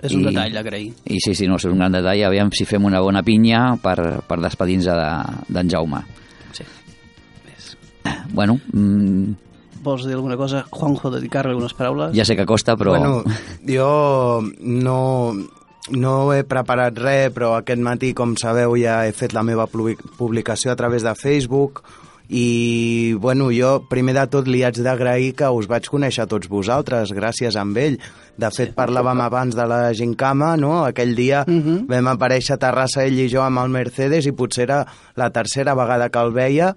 És 0.03 0.15
un 0.15 0.23
I- 0.23 0.25
detall 0.31 0.53
d'agrair. 0.55 0.93
I 1.05 1.19
sí, 1.21 1.35
sí, 1.35 1.47
no, 1.47 1.57
és 1.57 1.65
un 1.69 1.79
gran 1.79 1.93
detall. 1.93 2.23
Aviam 2.25 2.51
si 2.53 2.65
fem 2.65 2.85
una 2.85 3.01
bona 3.01 3.23
pinya 3.23 3.77
per, 3.83 4.23
per 4.27 4.39
despedir-nos 4.41 4.87
de- 4.87 5.53
d'en 5.55 5.69
Jaume. 5.71 6.01
Sí. 6.53 6.65
Ves. 7.47 7.77
Bueno, 8.33 8.59
mm, 8.73 9.33
Vols 9.83 10.05
dir 10.05 10.15
alguna 10.17 10.37
cosa, 10.37 10.65
Juanjo, 10.71 11.09
dedicar-li 11.11 11.53
algunes 11.53 11.73
paraules? 11.73 12.11
ja 12.17 12.25
sé 12.25 12.35
que 12.37 12.45
costa, 12.45 12.75
però... 12.77 12.97
Bueno, 12.99 13.23
jo 13.65 14.43
no, 14.59 15.33
no 15.95 16.33
he 16.35 16.43
preparat 16.45 16.99
res, 16.99 17.31
però 17.33 17.53
aquest 17.57 17.81
matí, 17.81 18.11
com 18.13 18.35
sabeu, 18.37 18.75
ja 18.77 19.07
he 19.07 19.13
fet 19.15 19.33
la 19.33 19.45
meva 19.47 19.69
publi- 19.71 19.97
publicació 20.19 20.73
a 20.73 20.77
través 20.77 21.05
de 21.07 21.15
Facebook 21.15 21.85
i, 22.29 23.15
bueno, 23.19 23.49
jo 23.51 23.85
primer 23.89 24.15
de 24.15 24.27
tot 24.29 24.49
li 24.49 24.61
haig 24.67 24.77
d'agrair 24.85 25.33
que 25.39 25.49
us 25.49 25.67
vaig 25.71 25.89
conèixer 25.89 26.27
a 26.27 26.29
tots 26.31 26.49
vosaltres, 26.49 27.13
gràcies 27.17 27.57
a 27.57 27.65
ell. 27.81 27.99
De 28.39 28.51
fet, 28.55 28.75
parlàvem 28.77 29.21
abans 29.25 29.57
de 29.57 29.65
la 29.67 29.93
Gincama, 29.93 30.57
no? 30.57 30.85
Aquell 30.85 31.15
dia 31.17 31.45
Mhm. 31.47 31.87
vam 31.89 32.07
aparèixer 32.13 32.55
a 32.55 32.59
Terrassa 32.59 33.05
ell 33.05 33.19
i 33.19 33.29
jo 33.29 33.43
amb 33.43 33.59
el 33.59 33.69
Mercedes 33.71 34.27
i 34.27 34.33
potser 34.33 34.63
era 34.65 34.87
la 35.17 35.31
tercera 35.31 35.75
vegada 35.75 36.11
que 36.11 36.19
el 36.19 36.33
veia 36.33 36.77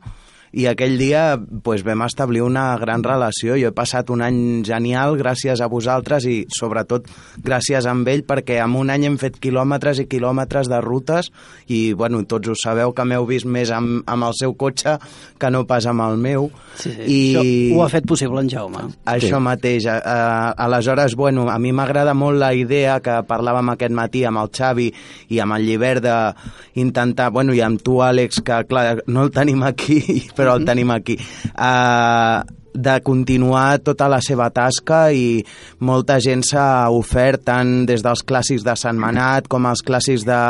i 0.51 0.65
aquell 0.67 0.97
dia 0.99 1.37
pues, 1.63 1.83
vam 1.87 2.03
establir 2.03 2.41
una 2.43 2.75
gran 2.81 3.03
relació. 3.03 3.55
Jo 3.59 3.69
he 3.71 3.75
passat 3.75 4.09
un 4.11 4.21
any 4.25 4.63
genial 4.67 5.15
gràcies 5.19 5.61
a 5.63 5.69
vosaltres 5.71 6.25
i 6.27 6.41
sobretot 6.51 7.07
gràcies 7.41 7.87
a 7.87 7.95
ell 8.11 8.23
perquè 8.27 8.57
en 8.63 8.75
un 8.75 8.89
any 8.91 9.05
hem 9.07 9.17
fet 9.21 9.39
quilòmetres 9.39 10.01
i 10.03 10.07
quilòmetres 10.11 10.67
de 10.67 10.81
rutes 10.83 11.31
i 11.71 11.93
bueno, 11.93 12.23
tots 12.27 12.51
ho 12.51 12.55
sabeu 12.57 12.91
que 12.93 13.05
m'heu 13.07 13.25
vist 13.29 13.45
més 13.45 13.71
amb, 13.71 14.01
amb 14.05 14.27
el 14.27 14.35
seu 14.35 14.53
cotxe 14.59 14.97
que 15.39 15.51
no 15.51 15.63
pas 15.67 15.85
amb 15.87 16.03
el 16.07 16.17
meu. 16.17 16.49
Sí, 16.75 16.91
sí. 16.91 17.07
I... 17.07 17.21
Això 17.35 17.77
ho 17.77 17.83
ha 17.85 17.89
fet 17.93 18.07
possible 18.07 18.41
en 18.43 18.49
Jaume. 18.51 18.83
Això 19.05 19.37
Sí. 19.37 19.43
mateix. 19.43 19.85
Eh, 19.85 20.53
aleshores, 20.57 21.15
bueno, 21.15 21.47
a 21.49 21.57
mi 21.59 21.71
m'agrada 21.71 22.13
molt 22.13 22.39
la 22.41 22.53
idea 22.53 22.99
que 22.99 23.21
parlàvem 23.27 23.71
aquest 23.71 23.95
matí 23.95 24.25
amb 24.27 24.41
el 24.43 24.51
Xavi 24.51 24.89
i 25.29 25.39
amb 25.39 25.55
el 25.55 25.65
Llibert 25.65 26.03
d'intentar, 26.03 27.31
bueno, 27.31 27.53
i 27.53 27.61
amb 27.61 27.81
tu, 27.81 27.99
Àlex, 28.03 28.41
que 28.43 28.61
clar, 28.67 29.03
no 29.07 29.23
el 29.23 29.31
tenim 29.31 29.63
aquí, 29.63 30.01
però 30.41 30.57
el 30.57 30.65
tenim 30.65 30.89
aquí, 30.93 31.19
eh, 31.53 32.57
de 32.73 33.01
continuar 33.03 33.79
tota 33.83 34.07
la 34.09 34.21
seva 34.23 34.49
tasca 34.49 35.11
i 35.11 35.41
molta 35.83 36.17
gent 36.23 36.43
s'ha 36.47 36.89
ofert 36.95 37.43
tant 37.49 37.85
des 37.87 38.03
dels 38.03 38.23
clàssics 38.27 38.63
de 38.63 38.75
Sant 38.79 38.99
Manat 38.99 39.49
com 39.51 39.67
els 39.67 39.83
clàssics 39.83 40.23
de, 40.27 40.41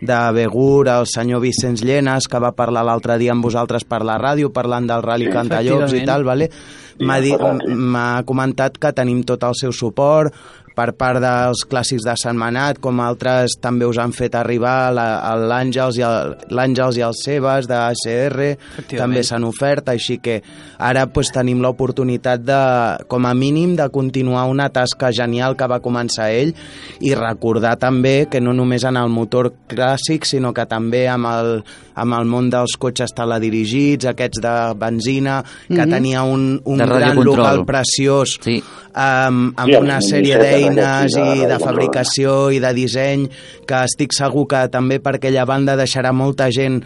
de 0.00 0.20
Begur, 0.34 0.88
el 0.88 1.08
senyor 1.10 1.42
Vicenç 1.44 1.84
Llenes 1.84 2.28
que 2.30 2.40
va 2.40 2.54
parlar 2.56 2.86
l'altre 2.88 3.18
dia 3.20 3.34
amb 3.36 3.44
vosaltres 3.44 3.84
per 3.84 4.00
la 4.06 4.18
ràdio 4.20 4.52
parlant 4.54 4.88
del 4.88 5.04
Rally 5.04 5.28
Sí, 5.28 5.34
Cantallops 5.34 5.96
i 5.98 6.04
tal, 6.08 6.24
vale? 6.24 6.48
M'ha 6.98 8.22
comentat 8.26 8.78
que 8.80 8.94
tenim 8.96 9.22
tot 9.26 9.44
el 9.46 9.54
seu 9.58 9.74
suport 9.76 10.34
per 10.78 10.92
part 10.98 11.18
dels 11.22 11.64
clàssics 11.66 12.06
de 12.06 12.14
Sant 12.20 12.38
Manat, 12.38 12.78
com 12.82 13.00
altres 13.02 13.56
també 13.62 13.86
us 13.88 13.98
han 13.98 14.14
fet 14.14 14.36
arribar 14.38 14.92
l'Àngels 14.94 15.98
i, 15.98 16.04
el, 16.06 16.36
i 16.48 17.04
els 17.08 17.22
Sebes 17.24 17.66
de 17.66 17.78
ACR, 17.78 18.46
també 18.92 19.24
s'han 19.26 19.46
ofert, 19.48 19.90
així 19.90 20.18
que 20.22 20.38
ara 20.78 21.06
pues, 21.10 21.32
tenim 21.34 21.62
l'oportunitat 21.64 22.44
de, 22.46 22.60
com 23.10 23.26
a 23.26 23.34
mínim, 23.34 23.74
de 23.78 23.88
continuar 23.90 24.46
una 24.50 24.68
tasca 24.70 25.10
genial 25.14 25.58
que 25.58 25.68
va 25.70 25.82
començar 25.82 26.30
ell 26.30 26.54
i 27.02 27.14
recordar 27.18 27.74
també 27.82 28.28
que 28.30 28.40
no 28.40 28.54
només 28.54 28.86
en 28.86 29.00
el 29.00 29.10
motor 29.10 29.50
clàssic, 29.70 30.28
sinó 30.28 30.54
que 30.54 30.68
també 30.70 31.06
amb 31.10 31.32
el, 31.32 31.52
amb 31.98 32.14
el 32.18 32.24
món 32.30 32.48
dels 32.50 32.76
cotxes 32.78 33.12
teledirigits, 33.16 34.06
aquests 34.06 34.40
de 34.44 34.54
benzina, 34.78 35.42
que 35.66 35.82
Mhm. 35.84 35.90
tenia 35.90 36.22
un, 36.22 36.60
un 36.64 36.78
gran 36.78 37.16
local 37.24 37.64
preciós 37.66 38.38
Sí. 38.40 38.62
amb, 38.94 39.52
amb 39.58 39.68
Sí, 39.68 39.76
una 39.76 39.98
sèrie 40.00 40.38
d'eines 40.38 41.12
i 41.12 41.18
de 41.18 41.24
radiocontrol. 41.24 41.60
fabricació 41.68 42.50
i 42.50 42.58
de 42.60 42.72
disseny 42.74 43.28
que 43.66 43.84
estic 43.84 44.12
segur 44.12 44.46
que 44.48 44.68
també 44.68 45.00
per 45.00 45.16
aquella 45.16 45.44
banda 45.44 45.76
deixarà 45.76 46.12
molta 46.12 46.50
gent 46.50 46.82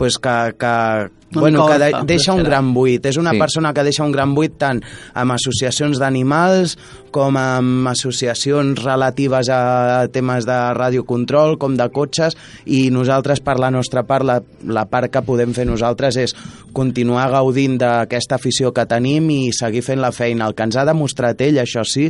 pues 0.00 0.16
que, 0.16 0.54
que, 0.58 1.10
Un 1.36 1.40
bueno, 1.42 1.66
que 1.68 1.76
de, 1.78 1.90
deixa 2.08 2.32
un 2.32 2.40
gran 2.42 2.72
buit. 2.74 3.04
És 3.06 3.18
una 3.20 3.34
Sí. 3.34 3.38
persona 3.38 3.74
que 3.76 3.82
deixa 3.84 4.02
un 4.02 4.10
gran 4.10 4.32
buit 4.34 4.54
tant 4.58 4.80
amb 5.14 5.34
associacions 5.36 6.00
d'animals 6.00 6.72
com 7.12 7.36
amb 7.36 7.86
associacions 7.90 8.80
relatives 8.82 9.50
a 9.52 10.08
temes 10.10 10.46
de 10.48 10.56
radiocontrol 10.74 11.58
com 11.60 11.76
de 11.76 11.86
cotxes 11.92 12.34
i 12.64 12.88
nosaltres 12.90 13.44
per 13.44 13.58
la 13.60 13.68
nostra 13.70 14.02
part 14.08 14.24
la, 14.24 14.40
la 14.66 14.86
part 14.88 15.12
que 15.12 15.22
podem 15.22 15.52
fer 15.54 15.68
nosaltres 15.68 16.16
és 16.16 16.34
continuar 16.72 17.28
gaudint 17.30 17.76
d'aquesta 17.78 18.40
afició 18.40 18.72
que 18.72 18.88
tenim 18.88 19.28
i 19.30 19.40
seguir 19.52 19.84
fent 19.84 20.00
la 20.00 20.10
feina. 20.16 20.48
El 20.48 20.56
que 20.56 20.64
ens 20.66 20.80
ha 20.80 20.86
demostrat 20.88 21.44
ell, 21.44 21.60
això 21.60 21.84
sí, 21.84 22.08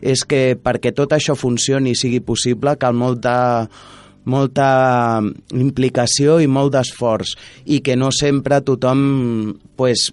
és 0.00 0.22
que 0.24 0.54
perquè 0.56 0.94
tot 0.94 1.12
això 1.18 1.34
funcioni 1.34 1.90
i 1.92 1.98
sigui 1.98 2.20
possible 2.22 2.78
cal 2.78 2.94
molta 2.94 3.66
molta 4.24 5.20
implicació 5.56 6.38
i 6.42 6.48
molt 6.50 6.74
d'esforç 6.76 7.34
i 7.66 7.80
que 7.84 7.96
no 7.98 8.12
sempre 8.14 8.62
tothom 8.64 9.02
pues, 9.76 10.10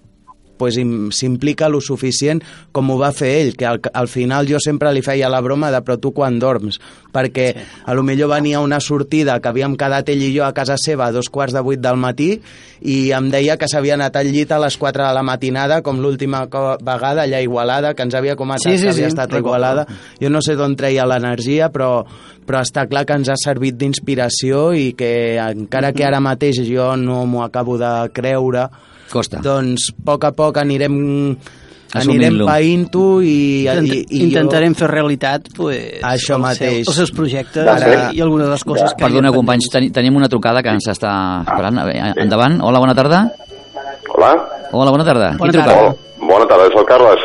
pues, 0.59 0.75
im- 0.77 1.09
s'implica 1.15 1.69
lo 1.71 1.79
suficient 1.81 2.43
com 2.75 2.91
ho 2.91 2.99
va 2.99 3.13
fer 3.15 3.31
ell, 3.39 3.55
que 3.57 3.65
al, 3.65 3.79
al 3.95 4.07
final 4.11 4.45
jo 4.51 4.59
sempre 4.59 4.91
li 4.93 5.01
feia 5.01 5.31
la 5.31 5.39
broma 5.41 5.71
de 5.71 5.79
però 5.81 5.95
tu 5.97 6.11
quan 6.13 6.37
dorms, 6.39 6.77
perquè 7.15 7.47
sí. 7.55 7.63
a 7.89 7.95
lo 7.97 8.03
millor 8.05 8.29
venia 8.35 8.59
una 8.61 8.77
sortida 8.83 9.39
que 9.39 9.49
havíem 9.49 9.73
quedat 9.79 10.11
ell 10.13 10.21
i 10.27 10.33
jo 10.35 10.43
a 10.45 10.51
casa 10.53 10.75
seva 10.77 11.07
a 11.07 11.15
dos 11.15 11.31
quarts 11.33 11.55
de 11.55 11.63
vuit 11.65 11.79
del 11.81 11.97
matí 11.97 12.35
i 12.85 12.97
em 13.15 13.31
deia 13.31 13.55
que 13.57 13.67
s'havia 13.71 13.95
anat 13.97 14.19
al 14.19 14.29
llit 14.29 14.51
a 14.51 14.59
les 14.61 14.77
4 14.77 15.07
de 15.07 15.13
la 15.17 15.23
matinada 15.25 15.81
com 15.81 15.97
l'última 16.03 16.43
vegada 16.45 17.23
allà 17.25 17.39
a 17.39 17.43
Igualada, 17.43 17.93
que 17.95 18.03
ens 18.05 18.13
havia 18.15 18.35
comentat 18.35 18.69
Sí, 18.71 18.77
sí, 18.77 18.83
que 18.83 18.91
havia 18.91 19.07
sí, 19.09 19.13
estat 19.15 19.33
a. 19.33 19.39
Igualada. 19.39 19.85
Jo 20.21 20.29
no 20.29 20.41
sé 20.43 20.55
d'on 20.59 20.75
treia 20.79 21.05
l'energia, 21.09 21.71
però, 21.73 22.03
però 22.45 22.61
està 22.63 22.85
clar 22.91 23.05
que 23.07 23.15
ens 23.19 23.29
ha 23.31 23.37
servit 23.39 23.75
d'inspiració 23.79 24.69
i 24.75 24.93
que 24.97 25.37
encara 25.39 25.91
que 25.93 26.05
ara 26.05 26.19
mateix 26.23 26.61
jo 26.67 26.91
no 26.99 27.23
m'ho 27.25 27.43
acabo 27.43 27.77
de 27.77 27.91
creure, 28.13 28.67
Costa. 29.11 29.39
doncs 29.43 29.89
a 29.91 30.01
poc 30.05 30.23
a 30.25 30.31
poc 30.31 30.57
anirem 30.61 31.35
anirem 31.99 32.35
païnt-ho 32.45 33.05
i, 33.25 33.65
i, 33.65 34.05
i 34.13 34.19
Intentarem 34.27 34.75
fer 34.77 34.87
realitat 34.91 35.47
pues, 35.57 35.95
Això 36.05 36.35
el 36.37 36.43
mateix. 36.43 36.83
Seu, 36.85 36.91
els 36.93 36.99
seus 37.01 37.11
projectes 37.17 37.65
Ara- 37.65 38.11
i 38.13 38.21
algunes 38.21 38.45
de 38.45 38.51
les 38.53 38.63
coses 38.63 38.93
que 38.93 39.03
Perdona, 39.07 39.31
companys, 39.33 39.69
teni- 39.73 39.89
tenim 39.91 40.15
una 40.19 40.29
trucada 40.29 40.61
que 40.61 40.69
ens 40.69 40.85
està 40.87 41.41
esperant. 41.47 41.79
Endavant. 42.21 42.59
Hola, 42.61 42.79
bona 42.79 42.93
tarda. 42.93 43.23
Hola? 44.13 44.35
Hola, 44.71 44.91
bona 44.91 45.03
tarda. 45.05 45.31
Bona 45.37 45.51
Qui 45.51 45.57
truca? 45.57 45.73
tarda. 45.73 45.87
Hola. 45.89 45.95
Bona 46.29 46.45
tarda, 46.45 46.67
és 46.69 46.77
el 46.77 46.85
Carles. 46.85 47.19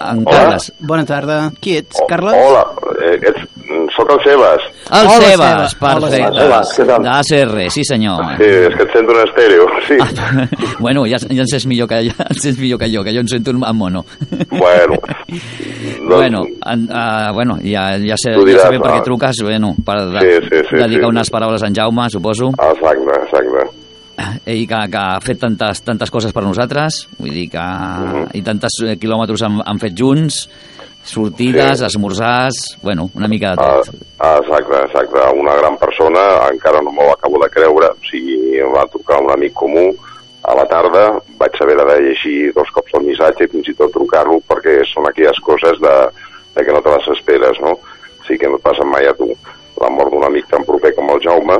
En 0.00 0.22
Hola. 0.26 0.30
Carles. 0.38 0.72
Bona 0.80 1.04
tarda. 1.04 1.50
Qui 1.60 1.76
ets, 1.78 1.96
O- 2.00 2.06
Carles? 2.06 2.34
Hola, 2.34 2.64
eh, 3.02 3.18
ets, 3.22 3.40
soc 3.96 4.10
el 4.14 4.20
Sebas. 4.24 4.62
El 4.90 5.06
Hola, 5.06 5.18
Sebas, 5.18 5.28
Sebas. 5.28 5.76
Hola, 5.82 6.00
perfecte. 6.00 6.40
Sebas, 6.40 6.72
què 6.78 6.86
tal? 6.86 7.02
D'ACR, 7.02 7.70
sí 7.74 7.84
senyor. 7.84 8.22
Sí, 8.38 8.44
és 8.48 8.76
que 8.76 8.82
et 8.86 8.92
sento 8.94 9.12
en 9.16 9.26
estèreo, 9.26 9.66
sí. 9.88 9.98
bueno, 10.78 11.04
ja, 11.10 11.18
ja 11.18 11.42
en 11.42 11.48
sents 11.50 11.66
millor 11.66 11.88
que, 11.88 12.02
ja 12.10 12.26
en 12.30 12.40
sents 12.40 12.58
millor 12.58 12.78
que 12.78 12.90
jo, 12.94 13.02
que 13.04 13.12
jo 13.14 13.20
en 13.20 13.28
sento 13.28 13.50
en 13.50 13.58
mono. 13.76 14.04
Bueno, 14.50 14.94
doncs, 14.98 16.08
Bueno, 16.08 16.44
en, 16.66 16.84
uh, 16.90 17.32
bueno, 17.34 17.58
ja, 17.62 17.90
ja 17.98 18.16
sé, 18.16 18.32
diràs, 18.38 18.62
ja 18.62 18.68
sé 18.68 18.70
bé 18.76 18.80
per 18.80 18.90
què 18.92 19.00
va. 19.00 19.02
truques, 19.04 19.42
bueno, 19.42 19.74
per 19.84 19.98
de, 20.14 20.20
Sí, 20.20 20.48
sí, 20.48 20.62
sí, 20.70 20.76
dedicar 20.76 21.04
sí. 21.10 21.10
unes 21.16 21.30
paraules 21.30 21.62
a 21.62 21.66
en 21.68 21.74
Jaume, 21.74 22.08
suposo, 22.10 22.48
exacte, 22.48 23.12
exacte. 23.24 23.66
Ell 24.46 24.64
que, 24.68 24.80
que 24.90 24.98
ha 24.98 25.20
fet 25.24 25.38
tantes, 25.40 25.82
tantes 25.86 26.10
coses 26.10 26.32
per 26.34 26.42
nosaltres, 26.42 27.04
vull 27.18 27.30
dir 27.34 27.48
que... 27.52 27.58
Mhm. 27.62 28.26
i 28.34 28.42
tantes 28.42 28.80
eh, 28.86 28.96
quilòmetres 28.98 29.42
han, 29.46 29.60
han 29.64 29.78
fet 29.78 29.94
junts, 29.98 30.48
sortides, 31.04 31.78
Sí. 31.78 31.84
esmorzars, 31.86 32.76
bueno, 32.82 33.10
una 33.14 33.28
mica 33.28 33.50
de 33.54 33.56
Ah, 33.62 33.80
tot. 33.84 33.94
ah, 34.18 34.38
exacte, 34.42 34.76
exacte. 34.84 35.18
Una 35.38 35.54
gran 35.56 35.76
persona, 35.78 36.48
encara 36.52 36.82
no 36.82 36.90
m'ho 36.92 37.12
acabo 37.12 37.38
de 37.42 37.48
creure. 37.50 37.86
O 37.86 37.96
sigui, 38.10 38.58
em 38.58 38.72
va 38.74 38.86
trucar 38.92 39.22
un 39.22 39.30
amic 39.30 39.52
comú 39.54 39.94
a 40.42 40.54
la 40.54 40.66
tarda, 40.66 41.20
vaig 41.38 41.56
saber 41.56 41.76
de 41.76 42.00
llegir 42.00 42.52
dos 42.54 42.68
cops 42.72 42.92
el 42.94 43.04
missatge 43.06 43.44
i 43.44 43.48
fins 43.48 43.68
i 43.68 43.74
tot 43.74 43.92
trucar-lo 43.92 44.40
perquè 44.48 44.80
són 44.92 45.06
aquelles 45.08 45.38
coses 45.44 45.78
de, 45.80 45.94
de 46.56 46.64
que 46.64 46.72
no 46.72 46.80
te 46.82 46.90
les 46.90 47.08
esperes, 47.16 47.60
no? 47.60 47.72
O 47.78 48.24
sigui 48.26 48.38
que 48.40 48.48
no 48.48 48.56
et 48.56 48.62
passa 48.62 48.84
mai 48.84 49.06
a 49.06 49.14
tu. 49.14 49.28
La 49.80 49.88
mort 49.90 50.10
d'un 50.12 50.24
amic 50.24 50.48
tan 50.50 50.64
proper 50.64 50.94
com 50.96 51.08
el 51.14 51.20
Jaume, 51.22 51.56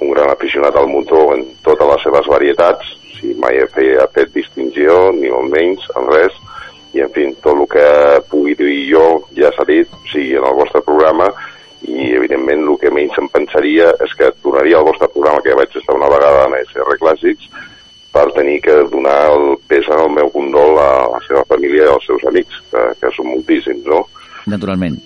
un 0.00 0.10
gran 0.14 0.32
aficionat 0.32 0.76
al 0.76 0.88
motor 0.88 1.36
en 1.36 1.46
totes 1.66 1.88
les 1.92 2.04
seves 2.08 2.28
varietats, 2.32 2.96
sigui, 3.20 3.36
mai 3.40 3.60
he 3.60 3.66
fet, 3.74 3.98
ha 4.00 4.08
fet 4.14 4.32
distinció, 4.34 5.10
ni 5.16 5.30
molt 5.30 5.52
menys, 5.52 5.86
en 5.96 6.08
res, 6.10 6.36
i 6.96 7.04
en 7.04 7.12
fi, 7.14 7.28
tot 7.44 7.54
el 7.54 7.66
que 7.70 7.86
pugui 8.30 8.56
dir 8.58 8.74
jo 8.90 9.06
ja 9.36 9.52
s'ha 9.54 9.66
dit, 9.68 9.88
o 9.92 10.12
sigui, 10.12 10.36
en 10.38 10.46
el 10.48 10.56
vostre 10.58 10.82
programa, 10.86 11.30
i 11.86 12.12
evidentment 12.16 12.66
el 12.66 12.78
que 12.80 12.92
menys 12.92 13.16
em 13.20 13.28
pensaria 13.32 13.88
és 14.04 14.14
que 14.18 14.32
donaria 14.44 14.80
al 14.80 14.88
vostre 14.88 15.08
programa, 15.08 15.40
que 15.40 15.52
ja 15.52 15.60
vaig 15.60 15.76
estar 15.76 15.96
una 15.96 16.10
vegada 16.12 16.46
en 16.48 16.58
SR 16.60 16.98
Clàssics, 17.00 17.50
per 18.10 18.26
tenir 18.34 18.58
que 18.64 18.74
donar 18.90 19.18
el 19.30 19.52
pes 19.70 19.86
en 19.86 20.00
el 20.02 20.10
meu 20.10 20.32
condol 20.34 20.80
a 20.82 20.90
la 21.12 21.20
seva 21.28 21.44
família 21.46 21.86
i 21.86 21.92
als 21.92 22.08
seus 22.08 22.24
amics, 22.26 22.58
que, 22.72 22.88
que 22.98 23.12
són 23.14 23.30
moltíssims, 23.30 23.86
no? 23.86 24.02
Naturalment. 24.50 24.96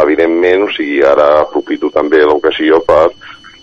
Evidentment, 0.00 0.64
o 0.66 0.70
sigui, 0.74 0.98
ara 1.06 1.28
aprofito 1.44 1.92
també 1.94 2.24
l'ocasió 2.24 2.80
per 2.88 3.12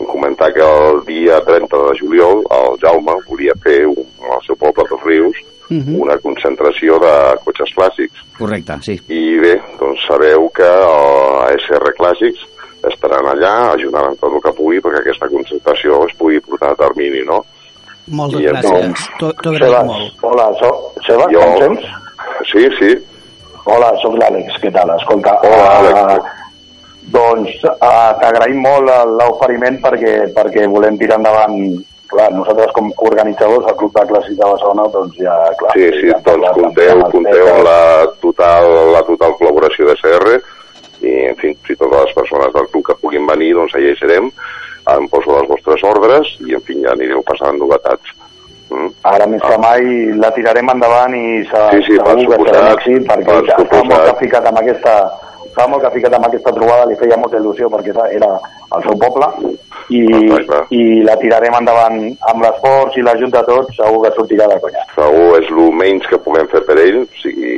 comentar 0.05 0.53
que 0.53 0.61
el 0.61 1.03
dia 1.05 1.41
30 1.41 1.77
de 1.77 1.99
juliol 1.99 2.43
el 2.51 2.77
Jaume 2.81 3.15
volia 3.27 3.53
fer 3.63 3.85
un, 3.87 4.03
al 4.31 4.41
seu 4.45 4.55
poble 4.55 4.83
dels 4.89 5.03
Rius 5.03 5.37
Mhm. 5.69 5.97
una 5.99 6.15
concentració 6.23 6.95
de 6.97 7.09
cotxes 7.43 7.73
clàssics 7.75 8.21
Correcte, 8.37 8.77
sí. 8.85 8.93
i 9.11 9.37
bé, 9.37 9.57
doncs 9.77 9.99
sabeu 10.07 10.45
que 10.55 10.63
a 10.63 11.49
SR 11.57 11.91
Clàssics 11.97 12.39
estaran 12.87 13.25
allà 13.27 13.73
ajudant 13.73 14.07
en 14.13 14.15
tot 14.15 14.31
el 14.31 14.39
que 14.45 14.53
pugui 14.55 14.79
perquè 14.79 15.01
aquesta 15.01 15.27
concentració 15.27 16.05
es 16.07 16.15
pugui 16.15 16.39
portar 16.39 16.69
a 16.71 16.75
termini, 16.75 17.19
no? 17.27 17.41
Moltes 18.07 18.39
I 18.39 18.45
gràcies. 18.47 19.09
T'ho 19.19 19.33
t'ho 19.43 19.49
agraïm 19.57 19.87
molt. 19.91 20.23
hola, 20.23 20.45
soc... 20.61 21.03
Seba, 21.05 21.27
Jo- 21.33 21.41
em 21.43 21.57
sents? 21.59 21.85
Sí, 22.53 22.63
sí, 22.79 22.95
Hola, 23.67 23.91
sóc 23.99 24.15
l'Àlex, 24.15 24.61
què 24.63 24.71
tal? 24.71 24.87
Escolta, 24.95 25.33
Hola, 25.43 25.65
eh, 25.83 25.93
Àlex. 25.99 26.23
Doncs 27.37 27.61
uh, 27.69 28.15
t'agraïm 28.21 28.59
molt 28.65 28.89
l'oferiment 29.19 29.79
perquè, 29.83 30.15
perquè 30.35 30.65
volem 30.71 30.97
tirar 30.99 31.21
endavant 31.21 31.55
clar, 32.11 32.29
nosaltres 32.33 32.73
com 32.75 32.91
a 32.91 33.07
organitzadors 33.09 33.65
del 33.67 33.77
Club 33.79 33.95
de 33.95 34.05
Clàssic 34.11 34.37
de 34.39 34.45
Barcelona, 34.45 34.85
doncs 34.93 35.17
ja, 35.21 35.35
clar... 35.59 35.73
sí, 35.75 35.89
sí, 35.99 36.11
ja 36.11 36.19
doncs 36.25 36.53
compteu, 36.57 37.01
compteu 37.13 37.49
amb 37.53 37.65
la 37.67 37.81
total, 38.23 38.69
la 38.95 39.03
total 39.07 39.35
col·laboració 39.39 39.89
de 39.89 39.97
CR 40.01 40.37
i, 41.03 41.11
en 41.29 41.35
fi, 41.41 41.53
si 41.67 41.75
totes 41.75 42.07
les 42.07 42.15
persones 42.17 42.53
del 42.55 42.69
club 42.71 42.87
que 42.87 42.97
puguin 43.01 43.27
venir, 43.29 43.53
doncs 43.57 43.75
allà 43.77 43.91
hi 43.91 43.99
serem, 43.99 44.31
em 44.95 45.09
poso 45.11 45.35
les 45.35 45.49
vostres 45.51 45.83
ordres 45.85 46.31
i, 46.47 46.55
en 46.55 46.63
fi, 46.63 46.79
ja 46.85 46.95
anireu 46.95 47.21
passant 47.27 47.59
novetats. 47.59 48.15
Mm? 48.71 48.89
Ara 49.07 49.27
més 49.31 49.43
que 49.43 49.59
mai 49.63 49.85
la 50.19 50.31
tirarem 50.35 50.73
endavant 50.73 51.13
i 51.15 51.43
se, 51.47 51.61
Sí, 51.75 51.85
sí, 51.85 51.99
segur 51.99 52.25
que 52.33 52.49
serà 52.49 52.63
un 52.65 52.73
èxit 52.73 53.05
perquè 53.07 53.37
per 53.51 53.67
fa 53.71 53.83
molt 53.87 54.19
ficat 54.23 54.49
amb 54.49 54.59
aquesta 54.63 54.95
fa 55.57 55.67
molt 55.67 55.81
que 55.83 55.89
ha 55.89 55.95
ficat 55.97 56.13
amb 56.13 56.27
aquesta 56.29 56.53
trobada, 56.55 56.85
li 56.87 56.95
feia 57.01 57.17
molta 57.17 57.37
il·lusió 57.41 57.67
perquè 57.73 57.95
era- 58.15 58.37
el 58.75 58.81
seu 58.83 58.97
poble 58.99 59.27
i, 59.95 60.01
Exacte. 60.03 60.57
i 60.75 61.01
la 61.07 61.15
tirarem 61.17 61.53
endavant 61.59 62.01
amb 62.31 62.41
l'esforç 62.43 62.97
i 62.99 63.03
l'ajut 63.05 63.31
de 63.31 63.43
tots, 63.47 63.75
segur 63.77 64.01
que 64.03 64.11
sortirà 64.17 64.47
de 64.51 64.57
conya. 64.59 64.83
Segur 64.95 65.37
és 65.41 65.47
el 65.53 65.71
menys 65.71 66.07
que 66.11 66.19
puguem 66.19 66.47
fer 66.51 66.61
per 66.67 66.75
ell, 66.83 66.97
o 67.05 67.21
sigui, 67.21 67.53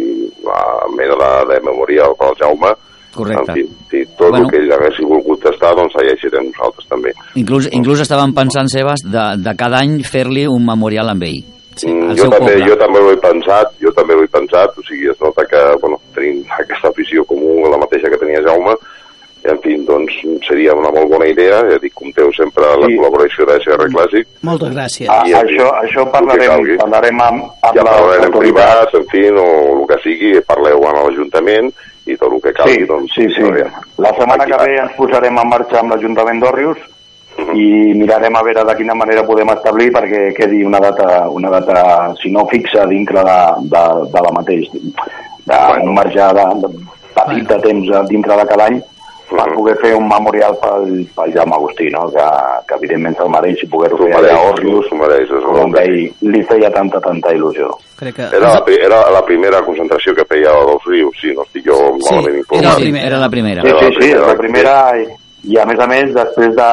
la 0.45 0.59
mena 0.95 1.17
de, 1.23 1.31
de 1.53 1.59
memorial 1.65 2.13
pel 2.19 2.37
Jaume. 2.39 2.73
Correcte. 3.15 3.53
Fi, 3.57 3.63
si 3.89 4.03
tot 4.15 4.29
Bueno. 4.29 4.45
el 4.45 4.51
que 4.51 4.57
ell 4.61 4.71
hagués 4.71 4.99
volgut 5.09 5.45
estar, 5.49 5.73
doncs 5.75 5.95
allà 5.97 6.13
hi 6.13 6.19
serem 6.21 6.45
nosaltres 6.53 6.87
també. 6.87 7.11
Inclús, 7.41 7.67
inclús 7.73 8.03
estàvem 8.05 8.35
pensant, 8.37 8.69
Sebas, 8.69 9.01
de, 9.03 9.25
de 9.41 9.55
cada 9.57 9.81
any 9.81 9.97
fer-li 10.05 10.45
un 10.47 10.63
memorial 10.63 11.09
amb 11.09 11.23
ell. 11.25 11.41
Sí, 11.79 11.87
Mm, 11.87 12.09
jo, 12.11 12.23
seu 12.25 12.29
també, 12.33 12.53
poble. 12.57 12.67
jo 12.67 12.75
també 12.75 12.99
ho 12.99 13.11
he 13.13 13.17
pensat, 13.23 13.73
jo 13.79 13.91
també 13.95 14.13
ho 14.15 14.23
he 14.23 14.27
pensat, 14.27 14.77
o 14.77 14.81
sigui, 14.83 15.07
es 15.09 15.19
nota 15.21 15.45
que, 15.47 15.61
bueno, 15.81 15.99
tenim 16.15 16.43
aquesta 16.59 16.89
afició 16.89 17.23
comú, 17.25 17.69
la 17.71 17.77
mateixa 17.77 18.09
que 18.11 18.17
tenia 18.19 18.41
Jaume, 18.43 18.73
i, 19.45 19.47
en 19.47 19.59
fi, 19.63 19.77
doncs, 19.87 20.11
seria 20.45 20.73
una 20.75 20.91
molt 20.91 21.07
bona 21.13 21.25
idea, 21.31 21.61
ja 21.69 21.77
dic, 21.79 21.93
compteu 21.95 22.27
sempre 22.35 22.65
amb 22.67 22.81
la 22.83 22.87
Sí. 22.89 22.97
col·laboració 22.97 23.45
de 23.47 23.55
SR 23.61 23.87
Clàssic, 23.93 24.27
Moltes 24.43 24.73
gràcies. 24.75 25.07
Ah, 25.09 25.23
I, 25.25 25.31
això, 25.31 25.69
fi, 25.79 25.87
això 25.87 26.11
parlarem, 26.11 26.77
parlarem 26.77 27.21
amb, 27.21 27.43
amb 27.63 27.75
ja 27.77 27.83
parlarem 27.85 28.19
en 28.19 28.33
autoritats. 28.33 28.91
privat, 28.91 28.95
en 28.95 29.05
fi, 29.07 29.23
o 29.31 29.79
el 29.79 29.87
que 29.87 30.01
sigui, 30.03 30.41
parleu 30.41 30.83
amb 30.85 31.07
l'Ajuntament 31.07 31.71
i 32.07 32.17
tot 32.17 32.33
el 32.33 32.41
que 32.41 32.51
calgui, 32.53 32.73
Sí, 32.73 32.85
doncs... 32.85 33.13
sí, 33.15 33.27
sí. 33.29 33.41
La 33.97 34.09
setmana 34.19 34.43
Aquí- 34.43 34.51
que 34.51 34.63
ve 34.65 34.75
ens 34.79 34.91
posarem 34.97 35.37
en 35.37 35.47
marxa 35.47 35.79
amb 35.79 35.93
l'Ajuntament 35.93 36.41
d'Òrrius. 36.43 36.77
I 37.55 37.93
mirarem 37.97 38.35
a 38.35 38.43
veure 38.43 38.63
de 38.67 38.75
quina 38.79 38.95
manera 38.95 39.23
podem 39.27 39.49
establir 39.55 39.89
perquè 39.95 40.29
quedi 40.37 40.63
una 40.63 40.79
data, 40.79 41.25
una 41.29 41.49
data 41.49 42.13
si 42.21 42.31
no 42.31 42.45
fixa 42.51 42.85
dintre 42.87 43.23
de, 43.23 43.39
de, 43.73 43.83
de 44.13 44.21
la 44.27 44.31
mateix, 44.37 44.69
d'un 45.45 45.93
marge 45.93 46.29
de, 46.39 46.45
de 46.61 46.69
petit 47.15 47.47
de 47.49 47.59
temps 47.65 47.89
eh, 47.95 48.03
dintre 48.09 48.35
de 48.37 48.45
cada 48.53 48.65
any 48.69 48.79
per 49.29 49.45
poder 49.53 49.75
fer 49.77 49.91
un 49.93 50.07
memorial 50.09 50.55
pel, 50.57 51.03
pel 51.13 51.33
Jaume 51.35 51.53
Agustí, 51.53 51.85
no? 51.93 52.07
que, 52.09 52.23
que 52.65 52.77
evidentment 52.79 53.13
se'l 53.19 53.29
mereix 53.29 53.61
i 53.61 53.67
poder-ho 53.69 53.97
fer 53.99 54.07
allà 54.17 54.31
a 54.39 54.55
s'ho 54.57 54.97
mereix, 54.97 55.29
és 55.29 55.45
on 55.51 55.59
el 55.67 55.77
ell 55.83 56.31
li 56.33 56.41
feia 56.49 56.71
tanta, 56.73 56.97
tanta 57.03 57.29
il·lusió. 57.37 57.69
Crec 57.99 58.15
que... 58.17 58.29
Era 58.39 58.55
la, 58.55 58.63
era 58.73 59.03
la 59.13 59.21
primera 59.27 59.61
concentració 59.67 60.15
que 60.17 60.25
feia 60.31 60.49
a 60.49 60.63
dels 60.71 60.87
rius, 60.89 61.19
sí, 61.21 61.35
no 61.37 61.45
estic 61.45 61.67
jo 61.69 61.77
Sí, 61.99 62.09
malament 62.09 62.33
era 62.33 62.39
informat. 62.41 62.65
la 62.65 62.73
Sí, 62.73 62.81
primera. 62.87 63.05
era 63.11 63.19
la 63.21 63.29
primera. 63.29 63.61
Sí, 63.61 63.67
Era 63.69 63.79
sí, 63.79 63.85
la 63.85 63.91
sí, 63.91 63.99
primera, 63.99 64.25
la 64.33 64.39
primera 64.41 64.75
i, 64.97 65.05
i 65.53 65.57
a 65.61 65.65
més 65.69 65.79
a 65.85 65.87
més 65.93 66.13
després 66.17 66.55
de 66.57 66.69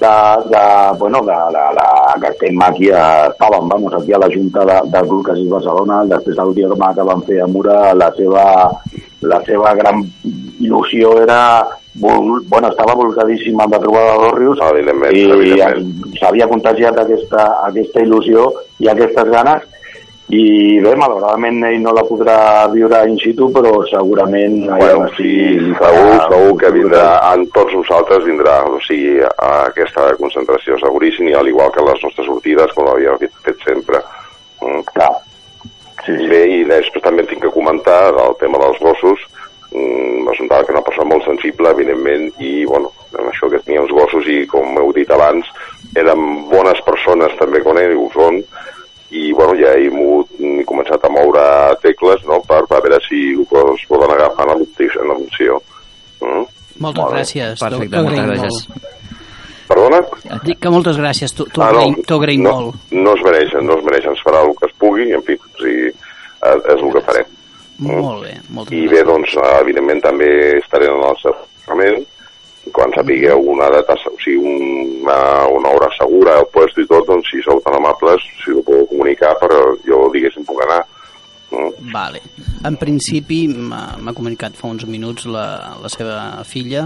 de, 0.00 0.14
de, 0.50 0.64
bueno, 0.98 1.20
de, 1.22 1.38
de, 1.54 1.64
de, 1.78 2.20
que 2.20 2.28
estem 2.32 2.62
aquí 2.62 2.90
a, 2.90 3.28
estàvem, 3.32 3.68
vamos, 3.68 3.94
aquí 3.94 4.12
a 4.12 4.18
la 4.18 4.30
Junta 4.32 4.64
de, 4.64 4.78
del 4.92 5.08
Club 5.08 5.24
Casís 5.26 5.50
Barcelona, 5.50 6.04
després 6.12 6.36
del 6.38 6.54
firma 6.54 6.92
que 6.94 7.06
van 7.10 7.24
fer 7.26 7.42
a 7.42 7.50
Mura, 7.50 7.78
la 7.94 8.12
seva, 8.16 8.44
la 9.22 9.40
seva 9.46 9.74
gran 9.78 10.04
il·lusió 10.60 11.16
era 11.22 11.40
vol, 11.98 12.44
bueno, 12.46 12.70
estava 12.70 12.94
volcadíssima 12.94 13.64
amb 13.64 13.74
la 13.74 13.82
trobada 13.82 14.14
d'Òrrius 14.22 14.62
Evidentment, 14.68 15.16
i 15.16 15.24
evidentment. 15.34 16.14
s'havia 16.20 16.46
contagiat 16.50 16.98
aquesta, 17.02 17.48
aquesta 17.66 18.04
il·lusió 18.06 18.52
i 18.78 18.90
aquestes 18.92 19.34
ganes 19.34 19.66
i 20.28 20.76
bé, 20.84 20.90
malauradament 21.00 21.62
ell 21.64 21.78
no 21.80 21.94
la 21.96 22.02
podrà 22.04 22.66
viure 22.68 22.98
in 23.08 23.16
situ, 23.16 23.46
però 23.52 23.70
segurament 23.88 24.58
Bueno, 24.66 25.06
sí, 25.16 25.56
segur, 25.78 26.18
segur 26.28 26.58
que 26.60 26.72
vindrà, 26.74 27.06
en 27.30 27.46
tots 27.54 27.72
nosaltres 27.72 28.26
vindrà, 28.28 28.58
o 28.68 28.76
sigui, 28.84 29.22
a 29.24 29.48
aquesta 29.70 30.10
concentració 30.20 30.76
seguríssim, 30.82 31.30
i 31.32 31.38
al 31.38 31.48
igual 31.48 31.72
que 31.72 31.86
les 31.86 32.04
nostres 32.04 32.28
sortides, 32.28 32.76
com 32.76 32.90
l'havíem 32.90 33.24
fet, 33.40 33.56
sempre. 33.64 34.02
Mm. 34.60 34.84
Clar. 34.92 35.10
Sí, 36.04 36.12
sí. 36.12 36.28
Bé, 36.28 36.44
i 36.58 36.62
després 36.68 37.08
també 37.08 37.24
tinc 37.24 37.46
que 37.46 37.56
comentar 37.56 38.12
del 38.20 38.36
tema 38.44 38.60
dels 38.60 38.84
gossos, 38.84 39.24
mm, 39.72 40.28
és 40.28 40.44
una 40.44 40.60
que 40.60 40.76
una 40.76 40.84
persona 40.84 41.08
molt 41.14 41.24
sensible, 41.24 41.72
evidentment, 41.72 42.28
i, 42.36 42.66
bueno, 42.68 42.92
amb 43.16 43.32
això 43.32 43.48
que 43.48 43.64
tenia 43.64 43.80
els 43.80 43.96
gossos, 43.96 44.28
i 44.28 44.44
com 44.46 44.76
heu 44.76 44.92
dit 44.92 45.08
abans, 45.08 45.48
eren 45.96 46.50
bones 46.52 46.84
persones 46.84 47.32
també 47.40 47.64
con 47.64 47.80
ell, 47.80 47.96
ho 47.96 48.12
són, 48.12 48.42
i 49.10 49.32
bueno, 49.32 49.54
ja 49.56 49.72
mogut, 49.72 49.86
he 49.86 49.90
començat 50.68 51.04
a 51.04 51.10
moure 51.12 51.44
tecles 51.82 52.22
no, 52.28 52.40
per, 52.46 52.62
per 52.70 52.82
veure 52.84 53.00
si 53.08 53.22
ho 53.34 53.46
es 53.74 53.84
poden 53.90 54.12
agafar 54.14 54.46
en 54.52 54.54
adopció. 54.56 55.58
Mm? 56.20 56.44
Moltes 56.84 57.04
gràcies. 57.12 57.58
t'ho- 57.58 57.68
Perfecte, 57.68 58.02
moltes 58.02 58.26
gràcies. 58.28 58.68
Perdona? 59.68 59.98
Dic 60.46 60.60
que 60.64 60.70
moltes 60.72 60.96
gràcies, 60.96 61.34
t'ho 61.36 61.44
Ah, 61.60 61.72
t'ho 62.06 62.16
agraïm 62.20 62.40
no, 62.42 62.52
molt. 62.60 62.76
No 62.90 63.12
es 63.14 63.22
mereixen, 63.26 63.66
no 63.66 63.76
es 63.78 63.84
mereixen, 63.84 64.14
es 64.16 64.22
farà 64.24 64.40
el 64.46 64.54
que 64.56 64.66
es 64.70 64.72
pugui, 64.80 65.10
en 65.12 65.22
fi, 65.26 65.34
o 65.36 65.58
sigui, 65.60 65.88
eh, 65.88 66.54
és 66.72 66.80
el 66.82 66.92
que 66.94 67.02
farem. 67.04 67.26
Molt 67.78 68.24
bé, 68.24 68.32
moltes 68.48 68.72
I 68.74 68.88
bé, 68.88 69.02
doncs, 69.04 69.34
evidentment 69.60 70.00
també 70.02 70.30
estaré 70.58 70.88
en 70.88 71.04
el 71.04 71.16
seu 71.20 71.34
departament, 71.36 72.00
quan 72.72 72.92
sapigueu 72.94 73.40
una 73.52 73.68
data, 73.70 73.94
o 74.06 74.14
sigui, 74.22 74.38
una, 75.02 75.46
una 75.48 75.68
hora 75.74 75.88
segura, 75.98 76.38
el 76.40 76.46
puesto 76.52 76.80
i 76.80 76.86
tot, 76.86 77.06
doncs 77.06 77.28
si 77.30 77.40
sou 77.44 77.60
tan 77.64 77.74
amables, 77.78 78.22
si 78.44 78.50
ho 78.52 78.62
podeu 78.62 78.86
comunicar, 78.90 79.34
però 79.40 79.58
jo, 79.86 80.08
diguéssim, 80.12 80.44
puc 80.48 80.62
anar. 80.66 80.84
Mm? 81.50 81.92
Vale. 81.94 82.20
En 82.68 82.76
principi 82.76 83.46
m'ha 83.48 84.12
comunicat 84.12 84.52
fa 84.58 84.68
uns 84.68 84.84
minuts 84.84 85.24
la, 85.24 85.46
la 85.80 85.88
seva 85.88 86.18
filla 86.44 86.82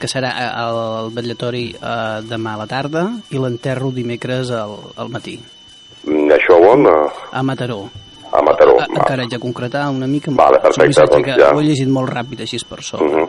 que 0.00 0.08
serà 0.08 0.30
al, 0.56 0.78
al 1.02 1.10
vetllatori 1.12 1.66
eh, 1.76 2.22
demà 2.24 2.54
a 2.54 2.62
la 2.62 2.66
tarda 2.70 3.02
i 3.28 3.36
l'enterro 3.36 3.90
dimecres 3.92 4.50
al, 4.56 4.78
al 4.96 5.12
matí 5.12 5.36
Mm, 6.06 6.28
Això 6.30 6.54
on? 6.62 6.84
A, 6.86 6.96
a 7.34 7.42
Mataró. 7.42 7.88
a 8.30 8.40
Mataró. 8.46 8.76
A, 8.78 8.84
encara 8.86 9.24
haig 9.24 9.30
de 9.32 9.40
concretar 9.42 9.88
una 9.90 10.06
mica 10.06 10.30
Vale, 10.30 10.60
perfecte, 10.62 11.02
doncs 11.10 11.24
que 11.26 11.34
ja. 11.40 11.48
ho 11.50 11.58
he 11.60 11.64
llegit 11.66 11.88
molt 11.90 12.12
ràpid 12.12 12.44
així 12.44 12.60
per 12.68 12.78
Uh 12.78 12.82
sobre. 12.84 13.08
-huh. 13.24 13.28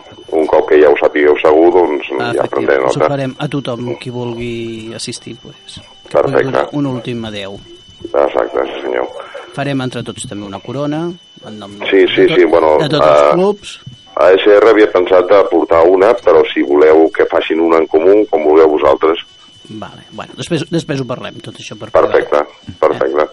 Que 0.78 0.84
ja 0.86 0.90
ho 0.92 0.96
sapigueu 1.00 1.34
segur, 1.42 1.72
doncs 1.74 2.06
Ah, 2.20 2.32
ja 2.36 2.44
prendré 2.46 2.76
us 2.78 2.94
nota. 2.96 3.08
farem 3.10 3.32
a 3.38 3.48
tothom 3.48 3.96
qui 3.98 4.10
vulgui 4.14 4.92
assistir 4.94 5.34
pues, 5.42 5.80
que 6.08 6.16
Perfecte. 6.22 6.68
un 6.72 6.86
últim 6.86 7.24
adeu. 7.24 7.58
Exacte, 8.04 8.62
sí 8.64 8.80
senyor. 8.84 9.08
Farem 9.56 9.80
entre 9.82 10.04
tots 10.06 10.28
també 10.28 10.46
una 10.46 10.60
corona 10.60 11.00
en 11.46 11.58
nom 11.58 11.72
Sí, 11.90 12.04
sí, 12.14 12.22
de, 12.22 12.26
tot- 12.28 12.36
sí, 12.38 12.44
bueno, 12.44 12.76
de 12.78 12.88
tots 12.88 13.06
eh, 13.06 13.10
els 13.10 13.34
clubs. 13.34 13.80
A 14.18 14.30
SR 14.34 14.68
havia 14.70 14.86
pensat 14.92 15.26
de 15.30 15.42
portar 15.50 15.82
una, 15.86 16.12
però 16.14 16.44
si 16.52 16.62
voleu 16.62 17.10
que 17.10 17.26
facin 17.26 17.60
una 17.60 17.78
en 17.78 17.86
comú, 17.86 18.24
com 18.30 18.44
vulgueu 18.44 18.68
vosaltres. 18.70 19.18
Vale. 19.68 20.02
Bueno, 20.12 20.32
després, 20.36 20.64
després 20.70 21.00
ho 21.00 21.04
parlem, 21.06 21.40
tot 21.42 21.54
això 21.58 21.76
per 21.78 21.90
Perfecte, 21.90 22.44
perfecte. 22.80 23.26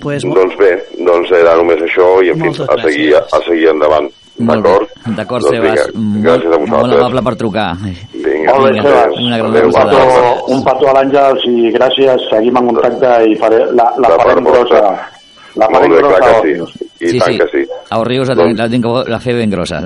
Pues, 0.00 0.22
Doncs 0.24 0.56
bé, 0.56 0.72
doncs 0.96 1.30
era 1.36 1.54
només 1.56 1.80
això 1.84 2.22
i 2.24 2.30
en 2.32 2.40
fi, 2.40 2.48
a 2.64 2.76
seguir, 2.82 3.14
a 3.16 3.40
seguir 3.46 3.68
endavant. 3.68 4.08
Molt 4.40 4.64
D'acord? 4.64 4.88
D'acord, 5.16 5.42
doncs 5.44 5.56
Sebas. 5.56 5.94
Molt, 5.94 6.24
gràcies 6.24 6.46
a 6.54 6.58
molt 6.58 6.70
vosaltres. 6.70 7.00
amable 7.00 7.22
per 7.28 7.34
trucar. 7.36 7.68
Vinga, 7.76 8.52
Molt 8.54 8.62
bé, 8.72 8.78
adéu. 8.80 8.82
Sebas. 8.90 9.14
Una 9.20 9.38
gran 9.38 9.50
Adéu, 9.50 9.64
Un 9.66 9.70
guapa. 9.70 9.90
petó, 9.90 10.44
un 10.54 10.64
petó 10.64 10.88
a 10.88 10.92
l'Àngels 10.96 11.44
i 11.46 11.72
gràcies, 11.76 12.28
seguim 12.30 12.56
en 12.56 12.66
contacte 12.72 13.10
i 13.30 13.34
faré, 13.36 13.58
la, 13.72 13.86
la 13.98 14.08
De 14.08 14.16
farem 14.24 14.44
grossa. 14.44 14.80
La 15.56 15.66
farem 15.66 15.90
Molt 15.90 15.92
bé, 15.92 15.98
grossa. 15.98 16.18
clar 16.20 16.42
que 16.42 16.66
sí. 16.66 16.86
I 17.00 17.18
tant 17.18 17.38
que 17.40 17.46
sí. 17.52 17.62
A 17.90 18.04
Rius 18.04 18.28
la, 18.28 18.34
Doncs- 18.34 18.58
la, 18.58 18.68
tinc 18.68 18.84
la 19.08 19.18
fe 19.18 19.32
ben 19.34 19.50
grossa. 19.50 19.78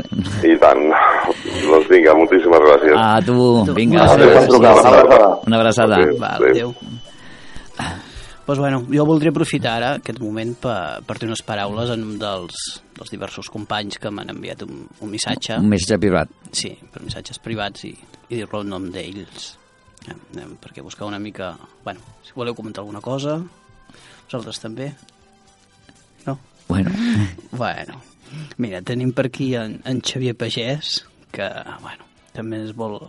I 0.45 0.57
tant. 0.59 0.83
doncs 1.71 1.89
vinga, 1.89 2.15
moltíssimes 2.15 2.61
gràcies. 2.61 2.97
A 2.99 3.21
tu, 3.25 3.65
vinga. 3.75 4.07
Per 4.07 4.19
gràcies. 4.19 4.49
trucar. 4.49 4.73
Una 4.75 4.89
abraçada. 4.89 5.39
Una 5.47 5.57
abraçada. 5.57 5.95
Adéu. 5.97 6.17
Adéu. 6.23 6.51
adéu. 6.51 6.75
Pues 8.45 8.59
bueno, 8.59 8.83
jo 8.93 9.07
voldria 9.09 9.33
aprofitar 9.33 9.79
ara 9.79 9.91
aquest 9.97 10.19
moment 10.21 10.53
per, 10.61 11.01
per 11.09 11.17
dir 11.17 11.31
unes 11.31 11.41
paraules 11.47 11.89
en 11.95 12.03
un 12.05 12.19
dels, 12.21 12.59
dels 12.93 13.13
diversos 13.15 13.49
companys 13.49 13.97
que 14.01 14.13
m'han 14.13 14.35
enviat 14.35 14.67
un, 14.67 14.83
un 14.85 15.13
missatge. 15.13 15.57
Un 15.57 15.71
missatge 15.73 15.97
privat. 16.03 16.33
Sí, 16.53 16.75
per 16.93 17.01
missatges 17.07 17.41
privats 17.41 17.87
i, 17.89 17.95
i 18.29 18.35
dir-lo 18.37 18.61
en 18.61 18.75
nom 18.75 18.91
d'ells. 18.93 19.49
Eh, 20.05 20.13
anem, 20.35 20.59
perquè 20.61 20.85
buscar 20.85 21.09
una 21.09 21.19
mica... 21.19 21.55
Bueno, 21.87 22.05
si 22.27 22.37
voleu 22.37 22.57
comentar 22.59 22.85
alguna 22.85 23.01
cosa, 23.01 23.39
vosaltres 24.27 24.61
també? 24.61 24.93
No? 26.27 26.37
Bueno, 26.69 26.93
Bueno, 27.55 28.01
mira, 28.59 28.83
tenim 28.83 29.13
per 29.17 29.31
aquí 29.31 29.55
en, 29.57 29.79
en 29.89 30.01
Xavier 30.05 30.35
Pagès, 30.37 30.99
que, 31.33 31.49
bueno, 31.81 32.05
també 32.37 32.61
és 32.67 32.77
molt... 32.77 33.09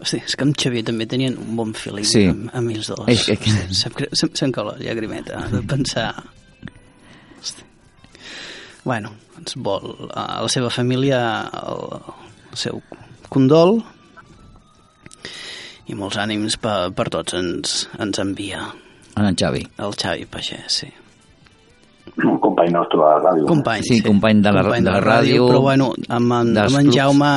Hosti, 0.00 0.16
és 0.24 0.34
que 0.36 0.44
amb 0.46 0.56
Xavier 0.56 0.82
també 0.88 1.04
tenien 1.06 1.34
un 1.38 1.56
bon 1.58 1.74
feeling 1.76 2.06
Sí. 2.08 2.22
amb, 2.30 2.48
amb 2.56 2.70
ells 2.72 2.86
dos. 2.88 3.02
És 3.06 3.26
que- 3.26 3.36
Se'm, 3.36 3.92
se'm, 4.12 4.30
se'm 4.34 4.52
cau 4.52 4.64
la 4.70 4.76
llagrimeta 4.80 5.42
de 5.52 5.60
pensar... 5.68 6.14
Hosti. 7.40 7.62
Bueno, 8.84 9.12
ens 9.38 9.54
vol 9.56 10.08
a 10.14 10.40
la 10.42 10.48
seva 10.48 10.70
família 10.72 11.20
el, 11.52 12.00
el 12.50 12.56
seu 12.56 12.80
condol 13.28 13.82
i 15.90 15.94
molts 15.98 16.16
ànims 16.22 16.56
per, 16.62 16.92
per 16.96 17.08
tots 17.12 17.34
ens, 17.38 17.82
ens 18.00 18.20
envia 18.22 18.62
en 19.20 19.36
Xavi. 19.36 19.66
el 19.84 19.92
Xavi 20.00 20.24
Pagès, 20.30 20.80
sí. 20.80 20.88
Un 22.24 22.38
company 22.42 22.70
nostre 22.72 22.98
a 23.04 23.18
la 23.18 23.18
ràdio. 23.26 23.44
Company, 23.46 23.82
Sí, 23.86 24.00
company 24.02 24.40
de 24.42 24.50
la- 24.52 24.62
company 24.62 24.84
de 24.84 24.90
la 24.96 25.00
ràdio, 25.00 25.48
Però 25.50 25.60
bueno, 25.60 25.92
amb 26.08 26.32
en, 26.32 26.54
dels 26.54 26.72
amb 26.72 26.80
en 26.80 26.88
clubs. 26.88 26.96
Jaume 26.96 27.32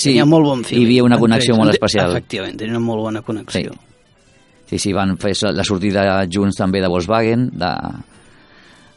Sí, 0.00 0.10
tenia 0.10 0.26
molt 0.28 0.48
bon 0.48 0.64
feeling. 0.64 0.82
hi 0.82 0.88
havia 0.88 1.06
una 1.06 1.18
connexió 1.20 1.54
ells. 1.54 1.62
molt 1.62 1.76
especial. 1.76 2.14
Efectivament, 2.16 2.58
tenia 2.58 2.76
una 2.76 2.84
molt 2.84 3.04
bona 3.06 3.22
connexió. 3.26 3.74
Sí, 4.70 4.78
sí, 4.78 4.92
van 4.94 5.16
fer 5.18 5.34
la 5.52 5.64
sortida 5.66 6.04
junts 6.30 6.56
també 6.60 6.80
de 6.80 6.88
Volkswagen, 6.88 7.50
de... 7.58 7.72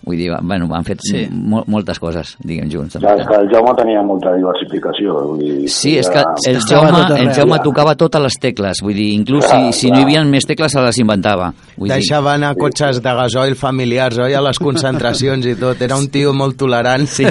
Vull 0.04 0.18
dir, 0.20 0.32
bueno, 0.42 0.68
han 0.76 0.84
fet 0.84 1.00
Sí. 1.02 1.28
moltes 1.32 2.00
coses, 2.00 2.36
diguem, 2.44 2.70
junts. 2.70 2.98
Ja, 3.00 3.14
és 3.16 3.26
que 3.28 3.36
el 3.40 3.48
Jaume 3.50 3.74
tenia 3.78 4.02
molta 4.04 4.34
diversificació. 4.36 5.14
Vull 5.30 5.40
dir, 5.40 5.70
Sí, 5.70 5.98
és 5.98 6.10
que 6.10 6.20
el 6.50 6.60
Jaume, 6.60 7.06
el 7.22 7.30
Jaume 7.34 7.60
tocava 7.64 7.96
totes 7.96 8.22
les 8.22 8.34
tecles, 8.40 8.82
vull 8.84 8.94
dir, 8.94 9.14
inclús 9.14 9.46
Clar, 9.46 9.72
si, 9.72 9.80
si 9.80 9.88
no 9.88 9.94
clar. 9.96 10.02
hi 10.02 10.04
havia 10.18 10.24
més 10.26 10.46
tecles 10.46 10.72
se 10.74 10.82
les 10.82 10.98
inventava. 11.00 11.54
Vull 11.78 11.88
dir, 11.90 11.94
Deixava 11.96 12.34
anar 12.34 12.56
cotxes 12.60 13.02
de 13.02 13.14
gasoil 13.16 13.56
familiars, 13.56 14.18
oi, 14.20 14.34
a 14.34 14.42
les 14.42 14.60
concentracions 14.60 15.46
i 15.46 15.56
tot. 15.56 15.82
Era 15.82 15.96
un 15.98 16.10
tio 16.10 16.34
molt 16.34 16.58
tolerant. 16.58 17.08
Sí, 17.08 17.26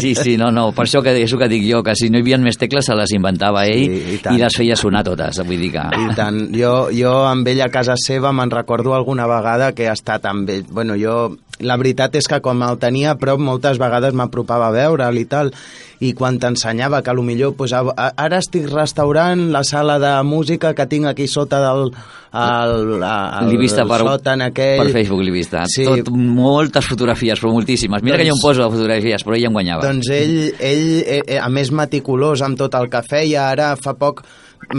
sí, 0.00 0.14
sí, 0.14 0.36
no, 0.36 0.50
no, 0.50 0.72
per 0.72 0.84
això 0.84 1.02
que 1.02 1.14
és 1.22 1.32
el 1.32 1.38
que 1.38 1.48
dic 1.48 1.64
jo, 1.72 1.82
que 1.82 1.94
si 1.96 2.10
no 2.10 2.18
hi 2.18 2.20
havia 2.26 2.38
més 2.38 2.58
tecles 2.58 2.84
se 2.86 2.94
les 2.94 3.12
inventava 3.16 3.64
ell 3.66 3.86
Sí, 3.88 4.18
i 4.18 4.34
i, 4.34 4.38
les 4.38 4.54
feia 4.56 4.76
sonar 4.76 5.02
totes, 5.04 5.40
vull 5.46 5.58
dir 5.58 5.72
que... 5.72 5.78
I 5.78 6.14
tant. 6.14 6.40
Jo, 6.54 6.88
jo 6.92 7.24
amb 7.24 7.46
ell 7.48 7.60
a 7.62 7.68
casa 7.72 7.94
seva 7.96 8.32
me'n 8.32 8.50
recordo 8.50 8.94
alguna 8.94 9.26
vegada 9.26 9.72
que 9.72 9.84
he 9.88 9.92
estat 9.92 10.24
amb 10.26 10.48
ell. 10.50 10.64
Bueno, 10.70 10.94
jo... 11.00 11.36
La 11.60 11.76
veritat 11.80 12.14
és 12.18 12.28
que 12.30 12.40
com 12.44 12.62
el 12.62 12.78
tenia 12.78 13.12
a 13.12 13.18
prop, 13.18 13.40
moltes 13.42 13.80
vegades 13.80 14.14
m'apropava 14.14 14.68
a 14.68 14.74
veure'l 14.74 15.18
i 15.18 15.24
tal, 15.30 15.52
i 16.00 16.12
quan 16.14 16.38
t'ensenyava 16.38 17.02
que 17.02 17.14
millor 17.18 17.56
pues, 17.58 17.72
a, 17.72 17.82
ara 18.14 18.38
estic 18.38 18.68
restaurant 18.70 19.48
la 19.50 19.64
sala 19.64 19.98
de 19.98 20.12
música 20.22 20.74
que 20.74 20.86
tinc 20.86 21.06
aquí 21.06 21.26
sota 21.26 21.58
del 21.60 21.90
el, 22.28 23.02
el, 23.02 23.48
L'he 23.48 23.56
vista 23.56 23.82
el 23.82 23.88
per, 23.88 24.02
sòtan 24.04 24.42
aquell... 24.50 24.82
per 24.82 24.92
Facebook, 24.92 25.22
l'he 25.24 25.32
vista. 25.32 25.62
Sí. 25.72 25.86
Tot, 25.88 26.10
moltes 26.12 26.84
fotografies, 26.90 27.40
però 27.40 27.54
moltíssimes. 27.54 28.04
Mira 28.04 28.18
que 28.20 28.26
jo 28.28 28.34
em 28.34 28.36
Doncs- 28.36 28.44
poso 28.44 28.68
fotografies, 28.74 29.24
però 29.24 29.38
ell 29.38 29.46
em 29.48 29.56
guanyava. 29.56 29.86
Doncs 29.86 30.10
ell, 30.12 30.36
ell 30.60 30.90
eh, 31.00 31.22
eh, 31.22 31.38
a 31.40 31.48
més 31.48 31.72
meticulós 31.72 32.44
amb 32.44 32.60
tot 32.60 32.76
el 32.76 32.90
que 32.92 33.00
feia, 33.08 33.48
ara 33.48 33.72
fa 33.80 33.96
poc 33.96 34.26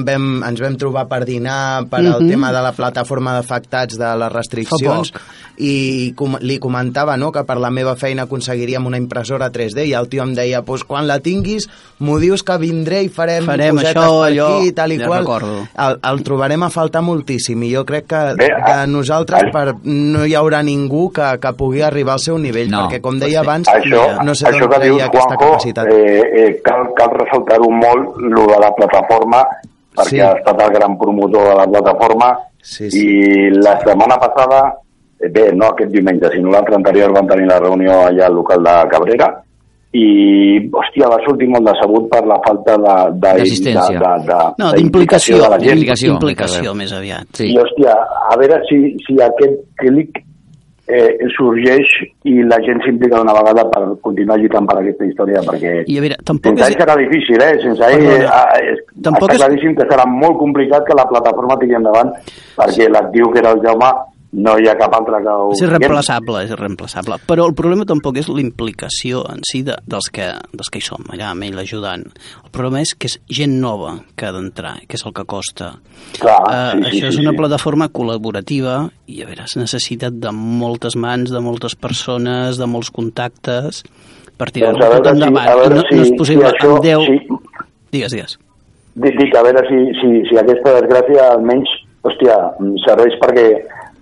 vam, 0.05 0.43
ens 0.47 0.61
vam 0.61 0.75
trobar 0.77 1.07
per 1.09 1.23
dinar 1.25 1.85
per 1.89 1.99
al 1.99 2.21
Mhm. 2.21 2.29
tema 2.29 2.51
de 2.51 2.61
la 2.61 2.71
plataforma 2.71 3.33
d'afectats 3.33 3.97
de 3.97 4.15
les 4.17 4.31
restriccions 4.31 5.13
i 5.57 6.13
com, 6.15 6.37
li 6.39 6.57
comentava 6.59 7.17
no, 7.17 7.31
que 7.31 7.43
per 7.43 7.57
la 7.59 7.69
meva 7.69 7.95
feina 7.95 8.23
aconseguiríem 8.23 8.85
una 8.85 8.97
impressora 8.97 9.49
3D 9.51 9.85
i 9.87 9.93
el 9.93 10.07
tio 10.07 10.23
em 10.23 10.33
deia 10.33 10.61
pues, 10.63 10.83
quan 10.83 11.07
la 11.07 11.19
tinguis 11.19 11.67
m'ho 11.99 12.17
dius 12.19 12.43
que 12.43 12.57
vindré 12.57 13.03
i 13.03 13.09
farem, 13.09 13.45
Farem 13.45 13.75
cosetes 13.75 13.95
això, 13.95 14.21
per 14.21 14.29
allò, 14.31 14.47
aquí, 14.59 14.71
tal 14.71 14.91
i 14.93 14.97
ja 14.99 15.07
qual. 15.07 15.19
recordo. 15.19 15.67
El, 15.77 15.99
el 16.11 16.23
trobarem 16.23 16.63
a 16.63 16.69
faltar 16.69 17.01
moltíssim 17.01 17.61
i 17.63 17.73
jo 17.73 17.83
crec 17.85 18.07
que 18.07 18.21
Bé, 18.39 18.47
de 18.47 18.87
nosaltres 18.87 19.43
ai. 19.43 19.51
per, 19.51 19.75
no 19.83 20.23
hi 20.25 20.33
haurà 20.35 20.61
ningú 20.63 21.09
que, 21.11 21.39
que 21.41 21.53
pugui 21.53 21.81
arribar 21.81 22.13
al 22.13 22.19
seu 22.23 22.37
nivell 22.37 22.69
No, 22.69 22.85
perquè 22.87 23.01
com 23.01 23.19
deia 23.19 23.41
abans 23.41 23.67
Això, 23.67 24.23
no 24.23 24.35
sé 24.35 24.45
això 24.47 24.59
d'on 24.59 24.69
que 24.69 24.79
dius, 24.85 24.97
treia 24.97 25.05
aquesta 25.09 25.35
Juanjo, 25.35 25.51
capacitat 25.51 25.87
eh, 25.91 26.21
eh, 26.35 26.61
cal, 26.63 26.87
cal 26.95 27.09
ressaltar-ho 27.19 27.69
molt, 27.69 28.15
lo 28.21 28.45
de 28.47 28.59
la 28.59 28.71
plataforma, 28.75 29.43
perquè 29.95 30.09
Sí. 30.09 30.19
ha 30.21 30.31
estat 30.37 30.61
el 30.61 30.71
gran 30.73 30.97
promotor 30.97 31.49
de 31.49 31.55
la 31.55 31.65
plataforma, 31.67 32.37
Sí, 32.61 32.89
sí. 32.91 32.99
i 32.99 33.49
la 33.51 33.77
setmana 33.79 34.17
passada, 34.19 34.73
eh, 35.19 35.29
bé, 35.29 35.51
no 35.53 35.67
aquest 35.67 35.91
diumenge, 35.91 36.29
sinó 36.33 36.51
l'altre 36.51 36.75
anterior, 36.75 37.11
van 37.13 37.27
tenir 37.27 37.47
la 37.47 37.59
reunió 37.59 37.91
allà 38.07 38.25
al 38.27 38.33
local 38.35 38.63
de 38.63 38.73
Cabrera, 38.91 39.29
i, 39.91 40.69
hòstia, 40.69 41.07
va 41.09 41.17
sortir 41.25 41.47
molt 41.49 41.65
decebut 41.65 42.09
per 42.11 42.21
la 42.29 42.35
falta 42.45 42.75
de... 42.77 42.95
de 43.15 43.19
D'assistència. 43.39 43.97
de, 43.97 44.11
de, 44.27 44.27
de, 44.27 44.39
No, 44.61 44.71
d'implicació 44.77 45.39
d'implicació, 45.57 46.73
més 46.77 46.93
aviat. 46.93 47.25
Sí. 47.33 47.47
I, 47.53 47.57
hòstia, 47.57 47.95
a 48.29 48.37
veure 48.37 48.59
si, 48.69 48.77
si 49.07 49.17
aquest 49.21 49.57
clic 49.81 50.21
eh, 50.89 51.27
sorgeix 51.37 51.87
i 52.25 52.41
la 52.49 52.57
gent 52.65 52.81
s'implica 52.83 53.17
d'una 53.21 53.35
vegada 53.37 53.63
per 53.69 53.81
continuar 54.01 54.39
lluitant 54.41 54.65
per 54.69 54.77
aquesta 54.81 55.05
història, 55.05 55.43
perquè 55.45 55.73
I 55.87 55.97
a 55.97 56.01
veure, 56.05 56.17
tampoc 56.25 56.51
sense 56.57 56.65
és... 56.65 56.75
ell 56.75 56.81
serà 56.83 56.95
difícil, 56.99 57.41
eh? 57.45 57.51
Sense 57.63 57.89
ell 57.93 58.05
Perdona. 58.07 58.43
eh, 58.57 58.71
eh, 58.73 59.01
Tampoc 59.07 59.29
està 59.29 59.37
és- 59.37 59.41
claríssim 59.45 59.75
que 59.77 59.87
serà 59.91 60.05
molt 60.09 60.37
complicat 60.41 60.85
que 60.89 60.97
la 60.97 61.07
plataforma 61.11 61.57
tingui 61.61 61.77
endavant, 61.79 62.11
perquè 62.57 62.89
l'actiu 62.89 63.31
que 63.31 63.39
era 63.45 63.51
el 63.55 63.61
Jaume 63.65 63.91
no 64.31 64.51
hi 64.61 64.67
ha 64.69 64.75
cap 64.77 64.93
altre 64.93 65.17
que 65.25 65.31
ho... 65.33 65.47
És 65.55 65.61
irreemplaçable, 65.65 66.43
és 66.45 66.51
irreemplaçable. 66.53 67.15
Però 67.25 67.47
el 67.49 67.55
problema 67.57 67.85
tampoc 67.89 68.19
és 68.21 68.27
la 68.29 68.41
implicació 68.43 69.23
en 69.31 69.39
si 69.47 69.63
de, 69.65 69.73
dels, 69.89 70.09
que, 70.13 70.27
dels 70.53 70.69
que 70.69 70.77
hi 70.81 70.85
som 70.85 71.01
allà 71.09 71.31
amb 71.31 71.47
ell 71.47 71.57
ajudant. 71.63 72.03
El 72.43 72.51
problema 72.53 72.83
és 72.85 72.91
que 72.93 73.09
és 73.09 73.15
gent 73.39 73.55
nova 73.63 73.95
que 74.15 74.27
ha 74.27 74.33
d'entrar, 74.35 74.75
que 74.85 74.99
és 74.99 75.05
el 75.09 75.15
que 75.17 75.25
costa. 75.25 75.71
Clar, 76.19 76.37
Eh, 76.49 76.71
sí, 76.77 76.83
això 76.91 77.09
sí, 77.09 77.15
és 77.15 77.17
una 77.23 77.33
sí. 77.33 77.39
plataforma 77.41 77.87
col·laborativa 77.89 78.75
i 79.09 79.23
a 79.23 79.29
veure, 79.31 79.47
es 79.49 79.57
necessita 79.57 80.11
de 80.13 80.31
moltes 80.35 80.95
mans, 80.95 81.33
de 81.33 81.41
moltes 81.41 81.73
persones, 81.75 82.59
de 82.61 82.67
molts 82.69 82.91
contactes 82.93 83.81
per 84.37 84.51
tirar-ho 84.53 84.77
Doncs 84.77 84.93
tot 84.93 85.09
si- 85.09 85.11
endavant. 85.17 85.49
a 85.49 85.55
veure 85.57 85.73
I 85.73 85.79
no, 85.79 85.81
no 85.81 85.89
si- 85.89 86.01
és 86.05 86.13
possible 86.17 86.45
si 86.45 86.55
això- 86.55 86.75
amb 86.77 86.85
10... 86.85 87.09
si- 87.09 87.65
Digues, 87.91 88.11
digues. 88.13 88.37
Dic, 88.93 89.15
dic, 89.17 89.33
a 89.33 89.41
veure 89.41 89.61
si, 89.65 89.77
si, 89.97 90.09
si 90.29 90.37
aquesta 90.37 90.75
desgràcia 90.77 91.31
almenys, 91.33 91.69
hòstia, 92.05 92.35
serveix 92.85 93.15
perquè, 93.21 93.47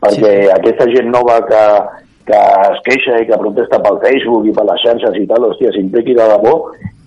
perquè 0.03 0.33
sí. 0.43 0.51
aquesta 0.53 0.87
gent 0.93 1.09
nova 1.13 1.39
que, 1.47 1.63
que 2.29 2.43
es 2.71 2.79
queixa 2.85 3.21
i 3.21 3.27
que 3.29 3.41
protesta 3.41 3.81
pel 3.83 3.99
Facebook 4.03 4.47
i 4.47 4.55
per 4.55 4.67
les 4.69 4.85
xarxes 4.85 5.19
i 5.19 5.27
tal, 5.29 5.49
hòstia, 5.49 5.73
s'impliqui 5.75 6.15
de 6.17 6.29
debò 6.33 6.55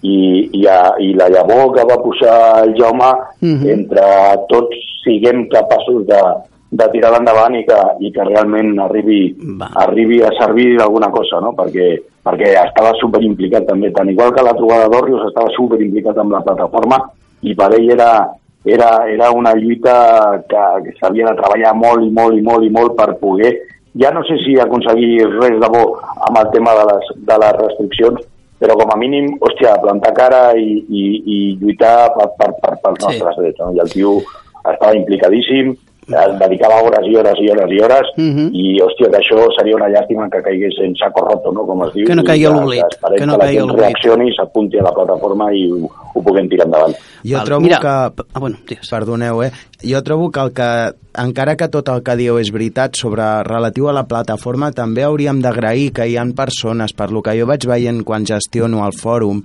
i, 0.03 0.18
i, 0.57 0.66
a, 0.66 0.94
i 0.98 1.12
la 1.18 1.29
llavor 1.33 1.74
que 1.76 1.85
va 1.88 2.00
posar 2.03 2.37
el 2.64 2.74
Jaume, 2.79 3.11
mm 3.40 3.57
-hmm. 3.57 3.72
entre 3.76 4.07
tots 4.48 4.76
siguem 5.05 5.46
capaços 5.48 6.07
de, 6.07 6.20
de 6.70 6.87
tirar 6.92 7.16
endavant 7.18 7.55
i 7.59 7.64
que, 7.66 7.79
i 8.07 8.12
que 8.14 8.24
realment 8.24 8.79
arribi, 8.79 9.35
Va. 9.61 9.70
arribi 9.85 10.22
a 10.22 10.31
servir 10.38 10.76
d'alguna 10.79 11.11
cosa, 11.11 11.40
no? 11.42 11.53
perquè, 11.59 11.88
perquè 12.22 12.53
estava 12.62 12.92
super 13.00 13.22
implicat 13.26 13.66
també, 13.66 13.90
tant 13.90 14.09
igual 14.09 14.33
que 14.33 14.44
la 14.46 14.55
trobada 14.55 14.88
d'Òrrius, 14.88 15.26
estava 15.29 15.50
super 15.57 15.81
implicat 15.83 16.18
amb 16.18 16.33
la 16.33 16.44
plataforma 16.46 17.00
i 17.42 17.55
per 17.59 17.72
ell 17.74 17.90
era, 17.90 18.11
era, 18.64 19.09
era 19.09 19.31
una 19.31 19.55
lluita 19.55 20.42
que, 20.49 20.64
que 20.85 20.96
s'havia 20.99 21.31
de 21.31 21.37
treballar 21.38 21.75
molt 21.75 22.05
i 22.05 22.11
molt 22.11 22.37
i 22.37 22.42
molt 22.44 22.64
i 22.66 22.70
molt 22.70 22.96
per 22.99 23.14
poder, 23.20 23.55
ja 23.99 24.11
no 24.14 24.23
sé 24.25 24.37
si 24.44 24.59
aconseguir 24.61 25.27
res 25.38 25.57
de 25.61 25.70
bo 25.73 25.85
amb 26.29 26.38
el 26.38 26.51
tema 26.53 26.75
de 26.79 26.85
les, 26.92 27.11
de 27.27 27.38
les 27.42 27.57
restriccions, 27.59 28.20
però 28.61 28.77
com 28.77 28.92
a 28.92 28.99
mínim, 29.01 29.33
hòstia, 29.40 29.79
plantar 29.83 30.12
cara 30.14 30.40
i, 30.55 30.85
i, 30.85 31.05
i 31.25 31.38
lluitar 31.61 32.12
per, 32.16 32.29
per, 32.37 32.53
per, 32.61 32.75
pels 32.83 33.07
nostres 33.07 33.38
sí. 33.38 33.40
drets. 33.40 33.62
No? 33.62 33.70
I 33.73 33.81
el 33.81 33.94
tio 33.94 34.18
estava 34.61 34.92
implicadíssim, 34.99 35.73
es 36.11 36.33
dedicava 36.40 36.81
hores 36.83 37.07
i 37.07 37.16
hores 37.16 37.38
i 37.40 37.49
hores 37.53 37.70
i 37.70 37.81
hores 37.81 38.09
uh 38.16 38.23
-huh. 38.23 38.49
i, 38.53 38.81
hòstia, 38.83 39.11
que 39.11 39.18
això 39.18 39.46
seria 39.57 39.77
una 39.77 39.88
llàstima 39.88 40.29
que 40.29 40.42
caigués 40.42 40.75
en 40.85 40.94
saco 40.96 41.25
roto, 41.25 41.53
no?, 41.53 41.64
com 41.66 41.85
es 41.87 41.92
diu. 41.94 42.07
Que 42.07 42.14
no 42.14 42.25
caigui 42.25 42.46
a 42.46 42.51
l'oblit. 42.51 42.90
Que, 43.01 43.16
que 43.16 43.27
no 43.27 43.38
caigui 43.38 43.59
a 43.59 43.64
l'oblit. 43.64 43.81
reaccioni, 43.81 44.35
s'apunti 44.35 44.79
a 44.79 44.83
la 44.83 44.92
plataforma 44.92 45.53
i 45.53 45.70
ho, 45.70 45.88
ho 46.14 46.23
puguem 46.23 46.49
tirar 46.51 46.66
endavant. 46.68 46.96
Jo 47.25 47.37
Val, 47.38 47.46
trobo 47.46 47.66
mira, 47.66 47.81
que... 47.81 48.25
Ah, 48.33 48.40
bueno, 48.40 48.59
Perdoneu, 48.90 49.42
eh? 49.44 49.53
Jo 49.83 50.03
trobo 50.03 50.31
que 50.31 50.40
el 50.40 50.53
que 50.53 50.70
encara 51.18 51.57
que 51.57 51.68
tot 51.68 51.88
el 51.90 52.03
que 52.07 52.14
dieu 52.18 52.38
és 52.38 52.53
veritat 52.55 52.94
sobre 52.99 53.25
relatiu 53.46 53.88
a 53.90 53.94
la 53.96 54.07
plataforma, 54.09 54.70
també 54.77 55.03
hauríem 55.05 55.40
d'agrair 55.42 55.90
que 55.96 56.07
hi 56.07 56.16
han 56.20 56.35
persones, 56.38 56.94
per 56.94 57.11
lo 57.11 57.23
que 57.23 57.35
jo 57.38 57.49
vaig 57.51 57.66
veient 57.66 58.03
quan 58.07 58.27
gestiono 58.29 58.85
el 58.87 58.94
fòrum, 58.96 59.42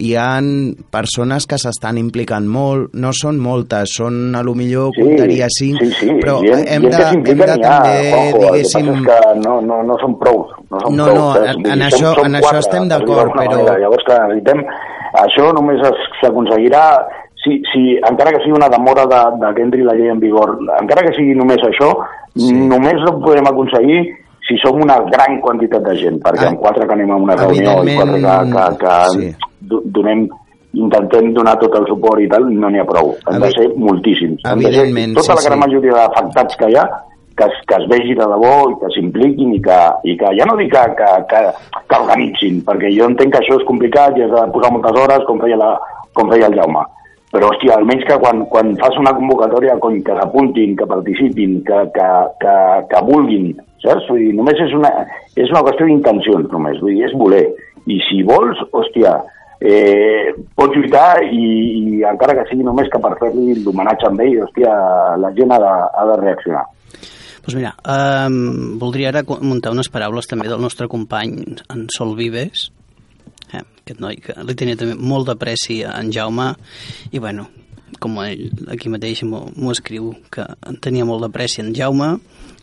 hi 0.00 0.12
han 0.16 0.76
persones 0.92 1.46
que 1.50 1.58
s'estan 1.58 1.98
implicant 1.98 2.46
molt, 2.46 2.94
no 2.94 3.10
són 3.16 3.40
moltes, 3.42 3.96
són 3.98 4.36
a 4.38 4.44
lo 4.46 4.54
millor 4.54 4.94
sí, 4.94 5.02
comptaria 5.02 5.50
cinc, 5.50 5.82
sí, 5.82 5.90
sí. 5.98 6.14
però 6.22 6.38
hem, 6.44 6.62
hem 6.76 6.86
de, 6.88 7.02
hem 7.10 7.42
de 7.42 7.50
també, 7.50 7.66
ha, 7.66 8.22
ojo, 8.30 8.44
diguéssim... 8.46 8.92
El 8.94 9.04
que 9.08 9.18
que 9.20 9.34
no, 9.42 9.58
no, 9.66 9.82
no 9.86 9.98
són 10.00 10.16
prou. 10.20 10.46
No, 10.70 10.84
són 10.84 10.96
no, 10.96 11.10
prou, 11.10 11.18
no 11.18 11.50
en, 11.50 11.66
en, 11.74 11.84
això, 11.90 12.14
en 12.22 12.38
això 12.38 12.56
estem 12.62 12.88
d'acord, 12.90 13.34
però... 13.34 13.58
Manera. 13.58 13.78
Llavors, 13.82 14.06
que 14.06 14.22
necessitem... 14.22 14.64
Això 15.18 15.48
només 15.56 15.80
s'aconseguirà 16.20 16.84
si, 17.42 17.60
si, 17.72 17.82
encara 18.04 18.34
que 18.34 18.42
sigui 18.44 18.56
una 18.56 18.68
demora 18.68 19.06
de, 19.08 19.20
de 19.40 19.52
que 19.56 19.62
entri 19.64 19.84
la 19.84 19.94
llei 19.96 20.12
en 20.12 20.20
vigor, 20.20 20.58
encara 20.80 21.06
que 21.06 21.14
sigui 21.16 21.36
només 21.38 21.62
això, 21.64 21.88
sí. 22.36 22.52
només 22.52 23.00
ho 23.08 23.14
podem 23.22 23.48
aconseguir 23.48 24.02
si 24.44 24.58
som 24.60 24.80
una 24.82 24.98
gran 25.08 25.38
quantitat 25.40 25.84
de 25.86 25.96
gent, 25.96 26.20
perquè 26.24 26.48
ah, 26.48 26.52
amb 26.52 26.60
quatre 26.60 26.86
que 26.88 26.96
anem 26.96 27.14
a 27.14 27.18
una 27.22 27.38
reunió 27.38 27.78
i 27.86 27.96
quatre 27.96 28.20
que, 28.20 28.36
que, 28.52 28.68
que 28.82 28.94
sí. 29.14 29.30
donem 29.96 30.26
intentem 30.80 31.32
donar 31.34 31.56
tot 31.58 31.74
el 31.80 31.86
suport 31.88 32.22
i 32.22 32.28
tal, 32.30 32.46
no 32.46 32.70
n'hi 32.70 32.82
ha 32.82 32.86
prou. 32.86 33.14
Han 33.26 33.40
de 33.42 33.50
ser 33.54 33.66
moltíssims. 33.74 34.44
Han 34.46 34.60
de 34.62 34.70
ser 34.74 34.86
tota 35.16 35.38
la 35.38 35.46
gran 35.48 35.58
sí. 35.58 35.62
majoria 35.64 35.96
d'afectats 35.96 36.60
que 36.60 36.68
hi 36.70 36.76
ha 36.78 36.84
que 37.40 37.48
es, 37.48 37.58
que 37.66 37.80
es 37.80 37.88
vegi 37.88 38.14
de 38.18 38.28
debò 38.34 38.54
i 38.68 38.78
que 38.84 38.92
s'impliquin 38.94 39.56
i, 39.56 39.64
que, 39.64 39.80
i 40.12 40.16
que 40.20 40.36
ja 40.36 40.46
no 40.48 40.60
dic 40.60 40.72
que, 40.76 40.84
que, 41.00 41.10
que, 41.32 41.42
que 41.88 42.04
organitzin, 42.04 42.62
perquè 42.68 42.92
jo 42.94 43.08
entenc 43.08 43.34
que 43.34 43.40
això 43.42 43.56
és 43.58 43.68
complicat 43.68 44.20
i 44.20 44.28
has 44.28 44.32
de 44.36 44.46
posar 44.54 44.72
moltes 44.76 45.02
hores 45.02 45.28
com 45.28 45.42
feia, 45.42 45.58
la, 45.60 45.74
com 46.14 46.32
feia 46.32 46.52
el 46.52 46.58
Jaume 46.60 46.84
però 47.30 47.46
hòstia, 47.52 47.76
almenys 47.78 48.04
que 48.08 48.16
quan, 48.18 48.42
quan 48.50 48.72
fas 48.80 48.96
una 48.98 49.12
convocatòria 49.14 49.76
cony, 49.82 50.00
que 50.02 50.16
s'apuntin, 50.18 50.74
que 50.78 50.86
participin, 50.90 51.60
que, 51.66 51.82
que, 51.94 52.06
que, 52.42 52.54
que 52.90 53.02
vulguin, 53.06 53.52
saps? 53.84 54.08
Vull 54.10 54.24
dir, 54.24 54.32
només 54.34 54.58
és 54.66 54.74
una, 54.74 54.90
és 55.38 55.52
una 55.52 55.62
qüestió 55.68 55.86
d'intencions, 55.86 56.48
només, 56.50 56.80
vull 56.82 56.96
dir, 56.96 57.04
és 57.06 57.14
voler. 57.20 57.44
I 57.86 58.00
si 58.08 58.24
vols, 58.26 58.58
hòstia, 58.74 59.14
eh, 59.62 60.34
pots 60.58 60.74
lluitar 60.74 61.22
i, 61.22 61.46
i 61.78 62.02
encara 62.10 62.34
que 62.40 62.48
sigui 62.50 62.66
només 62.66 62.90
que 62.90 62.98
per 62.98 63.14
fer-li 63.22 63.60
l'homenatge 63.62 64.10
amb 64.10 64.26
ell, 64.26 64.42
hòstia, 64.48 64.74
la 65.22 65.30
gent 65.38 65.54
ha 65.54 65.62
de, 65.62 65.72
ha 66.02 66.10
de 66.10 66.20
reaccionar. 66.24 66.66
Doncs 67.40 67.56
mira, 67.56 67.72
um, 67.88 68.76
voldria 68.80 69.10
ara 69.10 69.24
muntar 69.40 69.72
unes 69.72 69.88
paraules 69.92 70.28
també 70.28 70.48
del 70.50 70.60
nostre 70.60 70.88
company 70.92 71.38
en 71.72 71.86
Sol 71.94 72.12
Vives, 72.18 72.68
eh, 73.52 73.62
aquest 73.62 74.02
noi 74.02 74.20
que 74.24 74.36
li 74.44 74.56
tenia 74.58 74.78
també 74.80 74.94
molt 74.94 75.30
d'apreci 75.30 75.80
a 75.84 75.96
en 76.00 76.12
Jaume 76.14 76.52
i 77.10 77.18
bueno, 77.22 77.48
com 78.00 78.18
ell 78.22 78.50
aquí 78.72 78.92
mateix 78.92 79.24
m'ho 79.26 79.72
escriu 79.72 80.12
que 80.32 80.44
en 80.68 80.78
tenia 80.84 81.08
molt 81.08 81.24
d'apreci 81.24 81.64
en 81.64 81.72
Jaume 81.76 82.12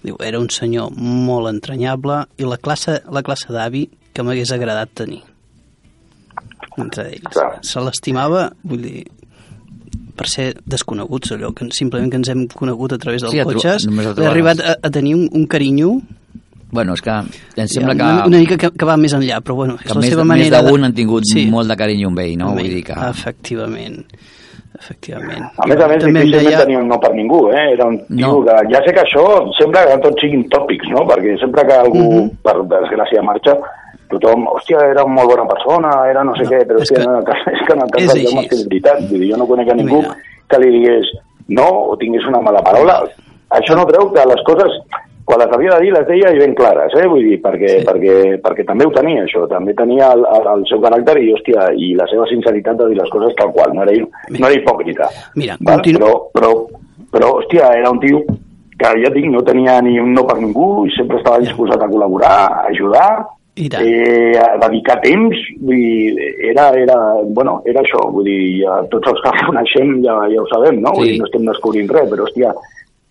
diu, 0.03 0.17
era 0.23 0.39
un 0.39 0.49
senyor 0.53 0.93
molt 0.93 1.49
entranyable 1.51 2.23
i 2.37 2.47
la 2.47 2.59
classe, 2.61 3.01
la 3.11 3.25
classe 3.25 3.51
d'avi 3.53 3.87
que 4.13 4.25
m'hagués 4.25 4.53
agradat 4.53 4.93
tenir 4.97 5.23
entre 6.77 7.07
ells. 7.09 7.33
Clar. 7.33 7.57
Se 7.65 7.81
l'estimava, 7.81 8.47
vull 8.67 8.83
dir, 8.85 9.05
per 10.17 10.27
ser 10.32 10.47
desconeguts, 10.65 11.36
allò 11.38 11.53
que 11.56 11.69
simplement 11.77 12.12
que 12.12 12.21
ens 12.21 12.32
hem 12.34 12.47
conegut 12.53 12.97
a 12.97 13.01
través 13.01 13.25
dels 13.25 13.36
sí, 13.36 13.43
cotxes, 13.45 13.88
he 13.88 14.30
arribat 14.30 14.63
a, 14.63 14.80
a 14.82 14.93
tenir 14.93 15.15
un, 15.19 15.27
un 15.32 15.45
carinyo 15.49 15.99
Bueno, 16.69 16.97
és 16.97 17.01
que 17.01 17.13
em 17.15 17.67
sembla 17.71 17.93
que... 17.95 18.03
Una, 18.03 18.25
una 18.27 18.39
mica 18.41 18.58
que, 18.60 18.69
que 18.75 18.88
va 18.88 18.97
més 18.99 19.13
enllà, 19.15 19.38
però 19.39 19.56
bueno, 19.56 19.77
és 19.80 19.93
la 19.93 20.01
més, 20.03 20.12
seva 20.12 20.25
manera... 20.27 20.60
Més 20.60 20.67
d'un 20.67 20.82
de... 20.84 20.89
han 20.89 20.95
tingut 20.97 21.30
sí. 21.30 21.45
molt 21.47 21.71
de 21.71 21.77
carinyo 21.80 22.10
amb 22.12 22.19
ell, 22.25 22.34
no? 22.41 22.49
Vull 22.58 22.67
dir 22.73 22.82
que... 22.89 22.97
Efectivament. 23.08 24.01
Efectivament. 24.77 25.47
A 25.58 25.65
més 25.69 25.80
a 25.80 25.88
més, 25.89 26.01
També 26.03 26.21
difícilment 26.25 26.49
deia... 26.51 26.60
tenia 26.65 26.82
un 26.84 26.91
no 26.91 26.99
per 27.01 27.13
ningú, 27.15 27.39
eh? 27.49 27.63
Era 27.73 27.88
un 27.89 27.97
tio 28.03 28.34
no. 28.36 28.43
que... 28.45 28.58
Ja 28.73 28.84
sé 28.86 28.93
que 28.93 29.03
això 29.06 29.23
sempre 29.58 29.86
que 29.88 29.97
tots 30.03 30.21
siguin 30.21 30.43
tòpics, 30.53 30.91
no? 30.93 31.06
Perquè 31.10 31.38
sempre 31.41 31.65
que 31.69 31.80
algú, 31.80 32.03
uh 32.03 32.12
mhm. 32.12 32.19
-huh. 32.19 32.36
per 32.43 32.56
desgràcia, 32.75 33.23
marxa, 33.25 33.56
tothom, 34.12 34.48
hòstia, 34.54 34.84
era 34.93 35.06
una 35.08 35.20
molt 35.20 35.34
bona 35.34 35.48
persona, 35.50 35.93
era 36.10 36.24
no 36.28 36.36
sé 36.38 36.46
no, 36.46 36.52
què, 36.54 36.62
però 36.70 36.84
és, 36.84 36.91
que, 36.93 37.04
no, 37.04 37.17
és 37.54 37.63
que 37.65 37.76
en 37.76 37.84
el 37.86 37.91
cas 37.93 38.06
és 38.06 38.13
del 38.13 38.24
Jaume 38.28 38.46
és 38.48 38.63
veritat. 38.67 39.02
Vull 39.10 39.24
dir, 39.24 39.32
jo 39.34 39.41
no 39.41 39.50
conec 39.50 39.74
a 39.74 39.78
ningú 39.80 40.04
Mira. 40.04 40.15
que 40.52 40.62
li 40.63 40.72
digués 40.78 41.12
no 41.58 41.67
o 41.91 41.98
tingués 42.00 42.26
una 42.30 42.41
mala 42.43 42.63
paraula. 42.63 43.02
Això 43.58 43.76
no 43.80 43.88
treu 43.88 44.10
que 44.15 44.26
les 44.28 44.41
coses 44.48 44.80
quan 45.28 45.41
les 45.41 45.52
havia 45.52 45.76
de 45.76 45.84
dir 45.84 45.91
les 45.91 46.06
deia 46.08 46.30
i 46.32 46.39
ben 46.39 46.54
clares, 46.56 46.93
eh? 46.96 47.04
vull 47.12 47.26
dir, 47.26 47.36
perquè, 47.43 47.72
sí. 47.82 47.84
perquè, 47.84 48.13
perquè 48.39 48.63
també 48.63 48.86
ho 48.88 48.93
tenia 48.96 49.26
això, 49.26 49.43
també 49.52 49.74
tenia 49.76 50.13
el, 50.15 50.24
el, 50.24 50.46
el 50.54 50.63
seu 50.70 50.80
caràcter 50.80 51.17
i, 51.20 51.34
hòstia, 51.36 51.65
i 51.76 51.89
la 52.00 52.08
seva 52.08 52.24
sinceritat 52.30 52.80
de 52.80 52.88
dir 52.93 52.96
les 53.02 53.12
coses 53.12 53.36
tal 53.36 53.52
qual, 53.52 53.74
no 53.76 53.84
era, 53.84 53.98
no 54.32 54.39
era 54.39 54.56
hipòcrita. 54.56 55.10
Mira, 55.36 55.58
continu... 55.60 56.00
però, 56.00 56.13
però, 56.32 56.52
però, 57.12 57.34
hòstia, 57.41 57.74
era 57.76 57.91
un 57.91 58.00
tio 58.00 58.24
que 58.80 58.93
ja 59.04 59.12
dic, 59.12 59.28
no 59.34 59.43
tenia 59.43 59.82
ni 59.84 59.98
un 60.00 60.15
no 60.15 60.24
per 60.30 60.38
ningú 60.39 60.86
i 60.88 60.96
sempre 60.96 61.20
estava 61.20 61.43
disposat 61.43 61.84
a 61.84 61.91
col·laborar, 61.91 62.38
a 62.48 62.63
ajudar, 62.72 63.10
I 63.58 63.67
tant. 63.74 63.84
eh, 63.84 64.48
dedicar 64.62 65.00
temps, 65.02 65.43
vull 65.60 65.82
dir, 65.82 66.32
era, 66.52 66.70
era, 66.78 66.98
bueno, 67.34 67.60
era 67.65 67.82
això, 67.82 68.04
vull 68.13 68.30
dir, 68.30 68.63
ja, 68.63 68.80
tots 68.91 69.13
els 69.13 69.22
que 69.26 69.36
coneixem 69.50 69.98
ja, 70.06 70.17
ja 70.32 70.41
ho 70.43 70.50
sabem, 70.54 70.82
no? 70.82 70.93
Sí. 70.96 71.02
Vull 71.02 71.13
dir, 71.13 71.22
no 71.22 71.30
estem 71.30 71.48
descobrint 71.52 71.96
res, 71.98 72.12
però, 72.12 72.28
hòstia, 72.28 72.54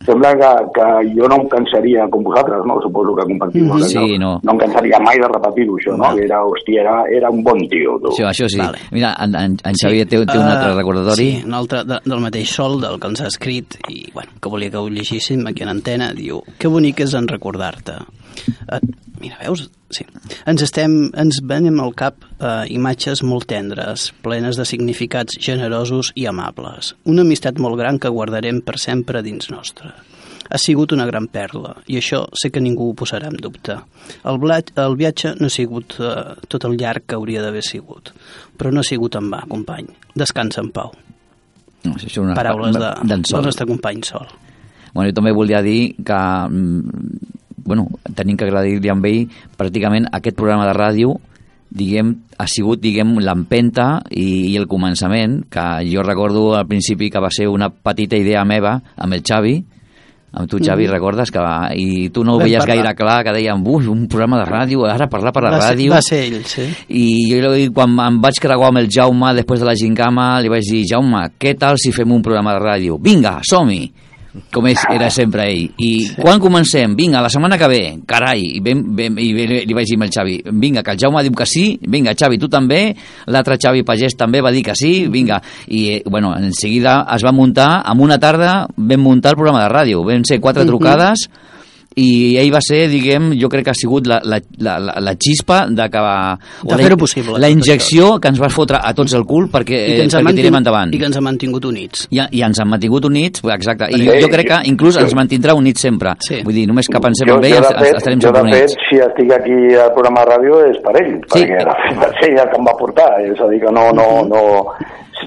sembla 0.05 0.33
que, 0.37 0.51
que 0.77 0.87
jo 1.17 1.29
no 1.29 1.39
em 1.41 1.49
cansaria 1.51 2.07
com 2.13 2.23
vosaltres, 2.27 2.63
no? 2.69 2.79
Suposo 2.83 3.15
que 3.17 3.25
compartim. 3.25 3.65
Mm 3.65 3.71
-hmm. 3.71 3.89
sí, 3.89 4.19
no. 4.19 4.41
no 4.43 4.53
em 4.53 4.59
cansaria 4.59 4.99
mai 5.01 5.17
de 5.19 5.29
repetir-ho, 5.29 5.75
això, 5.77 5.97
no? 5.97 6.09
Era, 6.19 6.39
hòstia, 6.45 6.81
era, 6.81 6.97
era 7.11 7.31
un 7.31 7.43
bon 7.43 7.59
tio, 7.69 7.99
tu. 8.03 8.13
Sí, 8.13 8.23
això 8.23 8.49
sí. 8.49 8.59
Vale. 8.59 8.79
Mira, 8.93 9.17
en, 9.19 9.35
en, 9.35 9.57
en 9.65 9.75
Xavier 9.75 10.07
sí. 10.07 10.11
té, 10.11 10.27
té 10.27 10.39
un 10.39 10.49
altre 10.49 10.73
uh, 10.73 10.77
recordatori. 10.77 11.17
Sí, 11.17 11.43
un 11.47 11.55
altre 11.55 11.85
de, 11.85 11.99
del 12.05 12.21
mateix 12.21 12.49
sol, 12.49 12.81
del 12.81 13.01
que 13.01 13.09
ens 13.09 13.21
ha 13.21 13.27
escrit, 13.27 13.79
i, 13.89 14.07
bueno, 14.13 14.31
que 14.41 14.49
volia 14.49 14.71
que 14.71 14.77
ho 14.77 14.89
llegíssim 14.89 15.47
aquí 15.47 15.63
en 15.63 15.69
antena, 15.69 16.13
diu, 16.13 16.43
que 16.59 16.69
bonic 16.69 17.01
és 17.01 17.15
en 17.15 17.27
recordar-te. 17.29 17.99
Uh, 18.71 18.81
mira, 19.21 19.37
veus? 19.43 19.71
Sí. 19.94 20.03
Ens, 20.51 20.62
estem, 20.64 20.96
ens 21.14 21.38
venem 21.46 21.79
al 21.83 21.92
cap 21.94 22.25
eh, 22.40 22.66
imatges 22.75 23.22
molt 23.22 23.46
tendres, 23.51 24.09
plenes 24.25 24.59
de 24.59 24.66
significats 24.66 25.38
generosos 25.42 26.11
i 26.18 26.27
amables. 26.27 26.94
Una 27.07 27.22
amistat 27.22 27.61
molt 27.62 27.79
gran 27.79 28.01
que 28.03 28.11
guardarem 28.11 28.61
per 28.66 28.81
sempre 28.83 29.22
dins 29.22 29.51
nostre. 29.53 29.92
Ha 30.46 30.59
sigut 30.62 30.92
una 30.94 31.07
gran 31.07 31.27
perla, 31.31 31.72
i 31.90 31.99
això 31.99 32.22
sé 32.38 32.53
que 32.55 32.62
ningú 32.62 32.90
ho 32.90 32.96
posarà 32.99 33.31
en 33.33 33.38
dubte. 33.42 33.79
El, 34.22 34.38
blat, 34.42 34.70
el 34.79 34.94
viatge 34.99 35.35
no 35.40 35.51
ha 35.51 35.55
sigut 35.55 35.99
eh, 35.99 36.35
tot 36.51 36.66
el 36.66 36.77
llarg 36.79 37.07
que 37.07 37.18
hauria 37.18 37.42
d'haver 37.42 37.64
sigut, 37.66 38.12
però 38.59 38.75
no 38.75 38.83
ha 38.83 38.87
sigut 38.87 39.18
en 39.18 39.31
va, 39.33 39.42
company. 39.51 39.90
Descansa 40.14 40.62
en 40.62 40.70
pau. 40.75 40.94
No, 41.87 41.94
això 41.94 42.11
és 42.11 42.18
una... 42.22 42.35
Paraules 42.38 42.79
de, 42.79 42.92
del 43.07 43.46
nostre 43.46 43.66
company 43.68 44.03
Sol. 44.07 44.27
Bueno, 44.96 45.11
jo 45.11 45.16
també 45.18 45.35
volia 45.37 45.61
dir 45.62 45.94
que 46.07 46.20
mm, 46.49 47.36
bueno, 47.66 47.88
tenim 48.16 48.38
que 48.38 48.46
agradir-li 48.46 48.92
amb 48.92 49.07
ell 49.09 49.24
pràcticament 49.59 50.09
aquest 50.12 50.38
programa 50.38 50.68
de 50.68 50.76
ràdio 50.76 51.16
diguem, 51.76 52.12
ha 52.38 52.46
sigut 52.48 52.81
diguem 52.81 53.16
l'empenta 53.20 54.00
i, 54.11 54.52
i 54.52 54.57
el 54.57 54.68
començament 54.70 55.40
que 55.50 55.64
jo 55.90 56.05
recordo 56.07 56.52
al 56.55 56.66
principi 56.70 57.11
que 57.11 57.22
va 57.22 57.33
ser 57.35 57.48
una 57.50 57.70
petita 57.70 58.16
idea 58.16 58.44
meva 58.46 58.79
amb 58.96 59.18
el 59.18 59.24
Xavi 59.26 59.57
amb 60.37 60.50
tu, 60.50 60.59
Xavi, 60.61 60.85
mm. 60.85 60.92
recordes 60.92 61.31
que 61.33 61.42
i 61.81 62.11
tu 62.12 62.20
no 62.24 62.35
ho 62.37 62.40
veies 62.42 62.61
parlar. 62.61 62.76
gaire 62.76 62.94
clar, 62.98 63.20
que 63.24 63.33
dèiem, 63.33 63.62
uf, 63.72 63.87
un 63.88 64.05
programa 64.11 64.42
de 64.42 64.48
ràdio, 64.50 64.85
ara 64.85 65.09
parlar 65.09 65.33
per 65.33 65.42
la 65.46 65.52
va 65.55 65.61
ràdio. 65.62 65.88
Ser, 65.88 65.94
va 65.94 66.02
ser 66.05 66.18
ell, 66.26 66.42
sí. 66.44 66.66
I 66.92 67.07
jo 67.31 67.55
quan 67.72 67.94
em 68.05 68.18
vaig 68.20 68.40
creuar 68.42 68.68
amb 68.68 68.83
el 68.83 68.90
Jaume 68.92 69.33
després 69.38 69.62
de 69.62 69.70
la 69.70 69.76
gincama, 69.79 70.35
li 70.44 70.52
vaig 70.52 70.66
dir, 70.68 70.83
Jaume, 70.92 71.22
què 71.40 71.55
tal 71.57 71.81
si 71.81 71.94
fem 71.96 72.12
un 72.12 72.20
programa 72.26 72.52
de 72.52 72.61
ràdio? 72.66 72.98
Vinga, 73.00 73.38
som-hi! 73.48 73.87
Com 74.53 74.66
és, 74.70 74.83
era 74.92 75.09
sempre 75.11 75.46
ell. 75.51 75.70
I 75.79 75.90
sí. 76.09 76.16
quan 76.20 76.40
comencem? 76.42 76.96
Vinga, 76.99 77.22
la 77.25 77.31
setmana 77.33 77.59
que 77.61 77.68
ve, 77.70 77.83
carai, 78.09 78.42
i, 78.57 78.61
ben, 78.64 78.83
ben, 78.96 79.16
i 79.22 79.33
ben, 79.37 79.55
li 79.68 79.77
vaig 79.77 79.88
dir 79.90 79.99
al 80.01 80.12
Xavi, 80.12 80.37
vinga, 80.53 80.83
que 80.83 80.94
el 80.94 81.01
Jaume 81.03 81.25
diu 81.27 81.35
que 81.37 81.49
sí, 81.49 81.66
vinga, 81.87 82.14
Xavi, 82.18 82.38
tu 82.42 82.51
també, 82.53 82.83
l'altre 83.33 83.59
Xavi 83.62 83.85
Pagès 83.87 84.18
també 84.18 84.42
va 84.44 84.53
dir 84.55 84.64
que 84.66 84.77
sí, 84.79 85.07
vinga, 85.12 85.40
i 85.66 85.83
eh, 85.96 86.03
bueno, 86.07 86.35
en 86.37 86.53
seguida 86.55 87.03
es 87.14 87.25
va 87.27 87.33
muntar, 87.33 87.83
en 87.87 88.01
una 88.01 88.20
tarda 88.22 88.66
vam 88.77 89.03
muntar 89.03 89.35
el 89.35 89.40
programa 89.40 89.64
de 89.64 89.72
ràdio, 89.72 90.05
vam 90.07 90.25
ser 90.27 90.40
quatre 90.40 90.66
trucades, 90.68 91.29
mm 91.29 91.35
-hmm 91.35 91.55
i 91.97 92.37
ell 92.37 92.51
va 92.53 92.61
ser, 92.61 92.83
diguem, 92.93 93.31
jo 93.41 93.49
crec 93.49 93.65
que 93.65 93.73
ha 93.73 93.77
sigut 93.77 94.05
la, 94.11 94.19
la, 94.29 94.39
la, 94.61 94.77
la 95.01 95.15
xispa 95.17 95.63
de 95.73 95.87
que 95.89 96.03
va... 96.05 96.37
De 96.61 96.77
fer-ho 96.77 96.99
possible. 97.01 97.39
La 97.41 97.49
injecció 97.49 98.19
que 98.21 98.29
ens 98.29 98.41
va 98.43 98.51
fotre 98.53 98.83
a 98.85 98.93
tots 98.97 99.15
el 99.17 99.25
cul 99.29 99.49
perquè, 99.53 99.79
I 99.81 99.95
que 99.97 100.05
ens 100.05 100.17
perquè 100.19 100.35
tirem 100.37 100.59
endavant. 100.61 100.93
I 100.93 101.01
que 101.01 101.09
ens 101.09 101.17
ha 101.17 101.23
mantingut 101.25 101.65
units. 101.65 102.05
I, 102.13 102.21
I 102.37 102.45
ens 102.45 102.61
han 102.61 102.69
mantingut 102.69 103.09
units, 103.09 103.41
exacte. 103.55 103.89
I 103.97 104.11
jo 104.21 104.29
crec 104.33 104.51
que 104.51 104.61
inclús 104.69 105.01
ens 105.01 105.17
mantindrà 105.17 105.57
units 105.57 105.87
sempre. 105.89 106.13
Sí. 106.27 106.43
Vull 106.45 106.59
dir, 106.61 106.67
només 106.69 106.93
que 106.93 107.01
pensem 107.01 107.33
jo, 107.33 107.39
en 107.41 107.49
ell 107.49 107.65
fet, 107.65 107.97
estarem 108.03 108.21
sempre 108.27 108.45
units. 108.45 108.59
Jo, 108.59 108.61
de 108.61 108.77
fet, 108.77 108.87
si 108.91 109.03
estic 109.07 109.35
aquí 109.39 109.59
al 109.81 109.95
programa 109.97 110.27
de 110.27 110.35
ràdio 110.35 110.61
és 110.69 110.79
per 110.85 110.97
ell, 111.01 111.15
sí. 111.17 111.33
perquè 111.33 111.65
de 111.65 111.81
fet 111.81 112.05
va 112.05 112.13
ser 112.21 112.29
ell 112.29 112.45
el 112.45 112.53
que 112.53 112.61
em 112.61 112.69
va 112.69 112.77
portar. 112.77 113.11
És 113.25 113.41
a 113.41 113.49
dir, 113.55 113.65
que 113.65 113.73
no, 113.73 113.89
no, 113.97 114.11
no, 114.29 114.45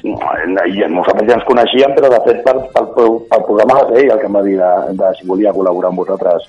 i 0.04 0.86
nosaltres 0.92 1.28
ja 1.28 1.38
ens 1.38 1.46
coneixíem, 1.48 1.94
però 1.98 2.10
de 2.14 2.20
fet 2.26 2.42
pel, 2.46 2.62
pel, 2.74 3.14
pel 3.30 3.46
programa 3.48 3.80
va 3.82 3.86
ser 3.90 4.04
ell 4.04 4.14
el 4.16 4.22
que 4.22 4.30
em 4.30 4.38
va 4.38 4.44
dir 4.46 4.58
de, 4.60 4.72
de 5.00 5.12
si 5.18 5.28
volia 5.30 5.54
col·laborar 5.56 5.92
amb 5.92 6.02
vosaltres 6.04 6.48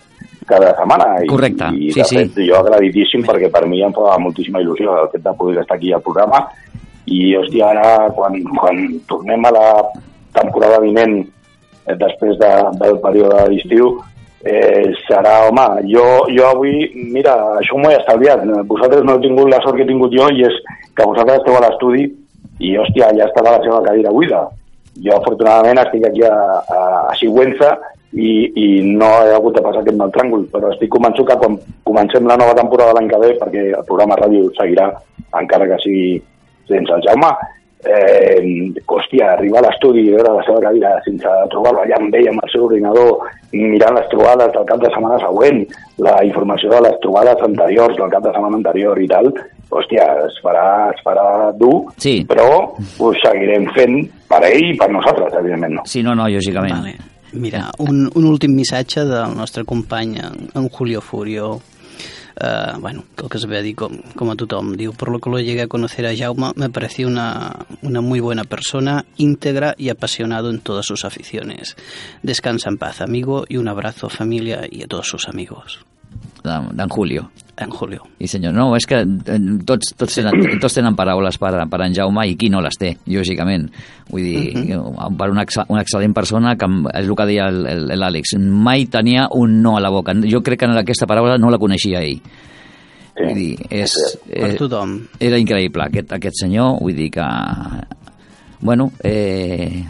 cada 0.50 0.72
setmana. 0.78 1.08
I, 1.22 1.30
Correcte, 1.30 1.70
i, 1.76 1.90
sí, 1.94 2.00
de 2.00 2.08
fet, 2.10 2.34
sí. 2.36 2.48
jo 2.50 2.58
agradidíssim 2.60 3.24
perquè 3.26 3.50
per 3.52 3.66
mi 3.70 3.82
em 3.86 3.94
fa 3.96 4.18
moltíssima 4.22 4.62
il·lusió 4.62 4.96
el 5.04 5.10
fet 5.14 5.24
de 5.26 5.34
poder 5.38 5.62
estar 5.62 5.78
aquí 5.78 5.92
al 5.94 6.04
programa 6.06 6.44
i, 7.06 7.34
hòstia, 7.38 7.72
ara, 7.72 8.10
quan, 8.16 8.38
quan 8.58 8.80
tornem 9.10 9.46
a 9.48 9.54
la 9.56 9.66
temporada 10.36 10.80
vinent, 10.82 11.18
eh, 11.86 11.96
després 11.98 12.38
de, 12.38 12.50
del 12.82 12.98
període 13.02 13.46
d'estiu, 13.50 13.92
eh, 14.44 14.90
serà, 15.06 15.40
home, 15.48 15.66
jo, 15.90 16.04
jo 16.30 16.46
avui, 16.48 16.86
mira, 16.94 17.34
això 17.58 17.78
m'ho 17.78 17.90
he 17.90 17.98
estalviat, 17.98 18.44
vosaltres 18.70 19.04
no 19.04 19.16
heu 19.16 19.24
tingut 19.24 19.50
la 19.50 19.60
sort 19.64 19.78
que 19.78 19.86
he 19.86 19.90
tingut 19.90 20.14
jo 20.14 20.28
i 20.34 20.46
és 20.48 20.60
que 20.94 21.06
vosaltres 21.06 21.40
esteu 21.40 21.58
a 21.58 21.64
l'estudi 21.66 22.06
i, 22.60 22.76
hòstia, 22.78 23.10
ja 23.16 23.28
està 23.28 23.44
la 23.44 23.58
seva 23.64 23.80
cadira 23.86 24.12
buida. 24.14 24.44
Jo, 25.00 25.16
afortunadament, 25.16 25.80
estic 25.80 26.04
aquí 26.06 26.24
a, 26.26 26.34
a, 26.60 26.80
a 27.08 27.14
Sigüenza 27.18 27.72
i, 28.12 28.50
i 28.58 28.66
no 28.84 29.08
he 29.22 29.32
hagut 29.36 29.56
de 29.56 29.62
passar 29.64 29.84
aquest 29.84 29.96
mal 29.98 30.12
tràngol, 30.14 30.44
però 30.52 30.72
estic 30.72 30.90
convençut 30.92 31.28
que 31.28 31.38
quan 31.40 31.56
comencem 31.86 32.26
la 32.26 32.36
nova 32.40 32.56
temporada 32.58 32.96
l'any 32.96 33.08
que 33.10 33.22
ve, 33.22 33.30
perquè 33.38 33.64
el 33.70 33.86
programa 33.86 34.18
ràdio 34.20 34.50
seguirà, 34.58 34.90
encara 35.40 35.68
que 35.70 35.78
sigui 35.84 36.18
sense 36.70 36.96
el 36.96 37.06
Jaume, 37.06 37.30
eh, 37.84 38.72
hòstia, 38.86 39.32
arribar 39.34 39.60
a 39.62 39.68
l'estudi 39.68 40.04
i 40.06 40.14
veure 40.14 40.34
la 40.36 40.44
seva 40.46 40.60
cadira 40.66 40.92
sense 41.04 41.34
trobar-lo 41.52 41.84
allà 41.84 41.98
amb 41.98 42.14
ell, 42.14 42.28
amb 42.32 42.44
el 42.44 42.52
seu 42.52 42.66
ordinador, 42.66 43.28
mirant 43.52 43.96
les 43.96 44.08
trobades 44.12 44.52
del 44.56 44.66
cap 44.68 44.82
de 44.82 44.90
setmana 44.92 45.20
següent, 45.22 45.62
la 46.06 46.16
informació 46.26 46.72
de 46.74 46.82
les 46.86 46.98
trobades 47.04 47.44
anteriors, 47.46 47.96
del 47.96 48.12
cap 48.12 48.26
de 48.26 48.34
setmana 48.34 48.60
anterior 48.60 49.00
i 49.00 49.08
tal, 49.10 49.30
hòstia, 49.70 50.06
es 50.26 50.40
farà, 50.44 50.66
es 50.94 51.00
farà 51.06 51.26
dur, 51.56 51.76
sí. 51.96 52.20
però 52.28 52.50
ho 52.74 53.12
seguirem 53.22 53.70
fent 53.76 54.02
per 54.30 54.42
ell 54.50 54.72
i 54.72 54.76
per 54.78 54.90
nosaltres, 54.92 55.34
evidentment. 55.40 55.80
No. 55.80 55.86
Sí, 55.86 56.04
no, 56.06 56.14
no, 56.18 56.28
lògicament. 56.30 56.76
Vale. 56.82 57.08
Mira, 57.32 57.68
un, 57.78 58.08
un 58.18 58.24
últim 58.26 58.56
missatge 58.58 59.04
del 59.06 59.36
nostre 59.38 59.62
company, 59.64 60.16
en 60.18 60.68
Julio 60.68 61.00
Furio, 61.00 61.60
Uh, 62.42 62.80
bueno, 62.80 63.04
el 63.22 63.28
que 63.28 63.38
se 63.38 63.46
ve 63.46 63.58
a 63.58 63.62
dir 63.62 63.76
com, 63.76 63.98
com 64.16 64.30
a 64.30 64.34
tothom. 64.34 64.74
Por 64.96 65.10
lo 65.10 65.18
que 65.18 65.28
lo 65.28 65.38
llegué 65.38 65.62
a 65.62 65.68
conocer 65.68 66.06
a 66.06 66.16
Jaume, 66.16 66.52
me 66.56 66.70
pareció 66.70 67.06
una, 67.06 67.66
una 67.82 68.00
muy 68.00 68.20
buena 68.20 68.44
persona, 68.44 69.04
íntegra 69.18 69.74
y 69.76 69.90
apasionado 69.90 70.48
en 70.48 70.60
todas 70.60 70.86
sus 70.86 71.04
aficiones. 71.04 71.76
Descansa 72.22 72.70
en 72.70 72.78
paz, 72.78 73.02
amigo, 73.02 73.44
y 73.46 73.58
un 73.58 73.68
abrazo 73.68 74.06
a 74.06 74.10
familia 74.10 74.62
y 74.70 74.82
a 74.82 74.86
todos 74.86 75.06
sus 75.06 75.28
amigos 75.28 75.84
d'en 76.42 76.88
Julio. 76.88 77.30
En 77.60 77.68
Julio. 77.68 78.06
I 78.18 78.28
senyor, 78.28 78.54
no, 78.56 78.70
és 78.72 78.86
que 78.88 79.02
eh, 79.04 79.38
tots, 79.68 79.92
tots, 80.00 80.14
tenen, 80.16 80.58
tots 80.62 80.78
tenen 80.78 80.96
paraules 80.96 81.36
per, 81.36 81.52
per 81.68 81.80
en 81.84 81.92
Jaume 81.96 82.24
i 82.30 82.36
qui 82.40 82.48
no 82.48 82.62
les 82.64 82.78
té, 82.80 82.94
lògicament. 83.12 83.66
Vull 84.08 84.24
dir, 84.24 84.44
uh 84.48 84.58
mhm. 84.58 84.70
-huh. 84.96 85.16
per 85.16 85.28
una, 85.30 85.44
una 85.68 85.82
excel·lent 85.82 86.14
persona, 86.14 86.56
que 86.56 86.66
és 86.94 87.06
el 87.06 87.14
que 87.14 87.26
deia 87.26 87.50
l'Àlex, 87.50 88.38
mai 88.38 88.86
tenia 88.86 89.28
un 89.32 89.60
no 89.62 89.76
a 89.76 89.80
la 89.80 89.90
boca. 89.90 90.14
Jo 90.24 90.40
crec 90.42 90.60
que 90.60 90.66
aquesta 90.66 91.06
paraula 91.06 91.36
no 91.36 91.50
la 91.50 91.58
coneixia 91.58 92.00
ell. 92.00 92.20
Sí. 93.16 93.24
Vull 93.24 93.34
dir, 93.34 93.56
és, 93.70 93.94
per 94.26 94.56
tothom. 94.56 95.06
Era 95.18 95.36
increïble, 95.38 95.84
aquest, 95.84 96.12
aquest 96.12 96.36
senyor, 96.40 96.80
vull 96.80 96.96
dir 96.96 97.10
que... 97.10 97.26
Bueno, 98.62 98.92
eh, 99.04 99.84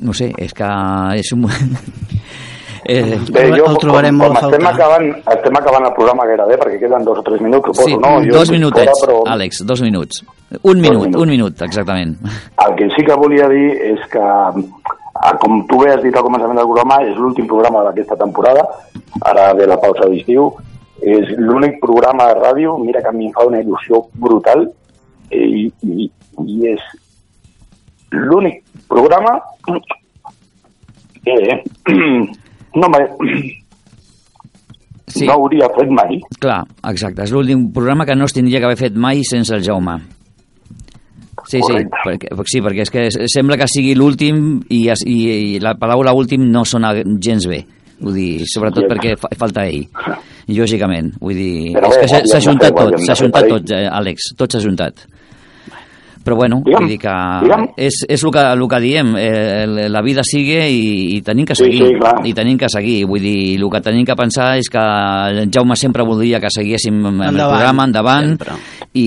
no 0.00 0.12
sé, 0.12 0.32
és 0.38 0.52
que 0.52 0.68
és 1.16 1.32
un... 1.32 1.46
Eh, 2.90 3.20
Bé, 3.30 3.42
jo, 3.54 3.66
el 3.70 3.76
trobarem 3.78 4.16
com, 4.18 4.32
com 4.34 4.48
estem 4.48 4.64
acabant, 4.66 5.04
estem 5.30 5.58
acabant 5.60 5.84
el 5.86 5.92
programa 5.94 6.24
gairebé, 6.26 6.56
perquè 6.58 6.80
queden 6.80 7.04
dos 7.06 7.20
o 7.20 7.22
tres 7.22 7.38
minuts, 7.44 7.68
suposo, 7.70 7.86
sí, 7.86 7.98
no? 8.02 8.16
Jo 8.24 8.40
dos 8.40 8.50
minutets, 8.50 8.90
fora, 8.96 9.04
però... 9.04 9.18
Àlex, 9.30 9.60
dos 9.68 9.82
minuts. 9.86 10.24
Un 10.58 10.80
minut, 10.82 11.04
minuts. 11.04 11.20
un 11.22 11.30
minut, 11.30 11.62
exactament. 11.62 12.16
El 12.64 12.74
que 12.80 12.88
sí 12.96 13.04
que 13.06 13.18
volia 13.20 13.46
dir 13.52 13.68
és 13.92 14.02
que, 14.10 14.24
ah, 14.24 15.36
com 15.38 15.62
tu 15.70 15.78
bé 15.84 15.92
has 15.94 16.02
dit 16.02 16.18
al 16.18 16.26
començament 16.26 16.58
del 16.58 16.66
programa, 16.66 16.98
és 17.06 17.14
l'últim 17.14 17.46
programa 17.46 17.84
d'aquesta 17.86 18.18
temporada, 18.18 18.66
ara 19.22 19.46
ve 19.54 19.70
la 19.70 19.78
pausa 19.78 20.10
d'estiu, 20.10 20.50
és 20.98 21.30
l'únic 21.38 21.78
programa 21.86 22.26
de 22.32 22.42
ràdio, 22.42 22.74
mira 22.82 23.06
que 23.06 23.14
a 23.14 23.14
mi 23.14 23.30
em 23.30 23.38
fa 23.38 23.46
una 23.46 23.62
il·lusió 23.62 24.02
brutal, 24.18 24.66
i, 25.30 25.70
i, 25.86 26.10
i 26.42 26.74
és 26.74 26.82
l'únic 28.18 28.64
programa 28.90 29.38
que 31.22 31.62
no, 32.74 32.86
sí. 35.10 35.26
no 35.26 35.32
hauria 35.32 35.68
fet 35.74 35.90
mai. 35.94 36.20
Clar, 36.40 36.62
exacte. 36.92 37.26
És 37.26 37.34
l'últim 37.34 37.68
programa 37.74 38.06
que 38.08 38.16
no 38.16 38.28
es 38.28 38.36
tindria 38.36 38.60
que 38.60 38.70
haver 38.70 38.80
fet 38.80 38.96
mai 38.96 39.24
sense 39.26 39.54
el 39.56 39.64
Jaume. 39.66 39.98
Sí, 41.50 41.58
Correcte. 41.64 41.96
sí, 41.96 42.06
perquè, 42.06 42.46
sí, 42.52 42.60
perquè 42.62 42.84
és 42.84 42.92
que 42.94 43.06
sembla 43.32 43.56
que 43.58 43.66
sigui 43.70 43.94
l'últim 43.98 44.60
i, 44.68 44.84
i, 44.86 45.18
i 45.56 45.60
la 45.62 45.74
paraula 45.80 46.12
últim 46.14 46.44
no 46.52 46.64
sona 46.68 46.92
gens 46.94 47.48
bé. 47.50 47.64
Vull 48.00 48.16
dir, 48.16 48.44
sobretot 48.48 48.86
sí. 48.86 48.90
perquè 48.92 49.16
fa, 49.20 49.32
falta 49.40 49.66
ell. 49.66 49.88
Lògicament, 50.50 51.12
vull 51.20 51.36
dir... 51.36 51.72
Però 51.74 51.90
és 51.90 51.96
bé, 51.96 52.04
que 52.04 52.28
s'ha 52.28 52.38
ajuntat 52.38 52.76
tot, 52.76 53.00
s'ha 53.02 53.16
ajuntat 53.16 53.48
tot, 53.50 53.72
eh, 53.76 53.88
Àlex, 53.90 54.32
tot 54.38 54.52
s'ha 54.52 54.62
ajuntat 54.62 55.04
però 56.24 56.36
bueno, 56.36 56.60
digue'm, 56.64 56.84
vull 56.84 56.90
dir 56.90 56.98
que 57.00 57.14
és, 57.86 58.02
és 58.08 58.24
el 58.24 58.32
que, 58.34 58.42
el 58.52 58.64
que 58.68 58.80
diem, 58.82 59.14
eh, 59.16 59.88
la 59.88 60.02
vida 60.04 60.24
sigue 60.26 60.66
i, 60.68 61.16
i 61.16 61.20
tenim 61.24 61.46
que 61.48 61.56
seguir, 61.56 61.86
sí, 61.86 61.94
sí, 61.96 62.30
i 62.30 62.34
tenim 62.36 62.58
que 62.60 62.68
seguir, 62.72 62.98
vull 63.08 63.24
dir, 63.24 63.56
el 63.56 63.68
que 63.72 63.80
tenim 63.84 64.04
que 64.08 64.16
pensar 64.18 64.50
és 64.60 64.68
que 64.72 64.82
en 65.44 65.52
Jaume 65.54 65.76
sempre 65.80 66.04
voldria 66.06 66.40
que 66.42 66.52
seguíssim 66.52 66.98
amb 67.00 67.24
endavant, 67.24 67.40
el 67.40 67.54
programa 67.54 67.88
endavant 67.88 68.36
i, 68.92 69.06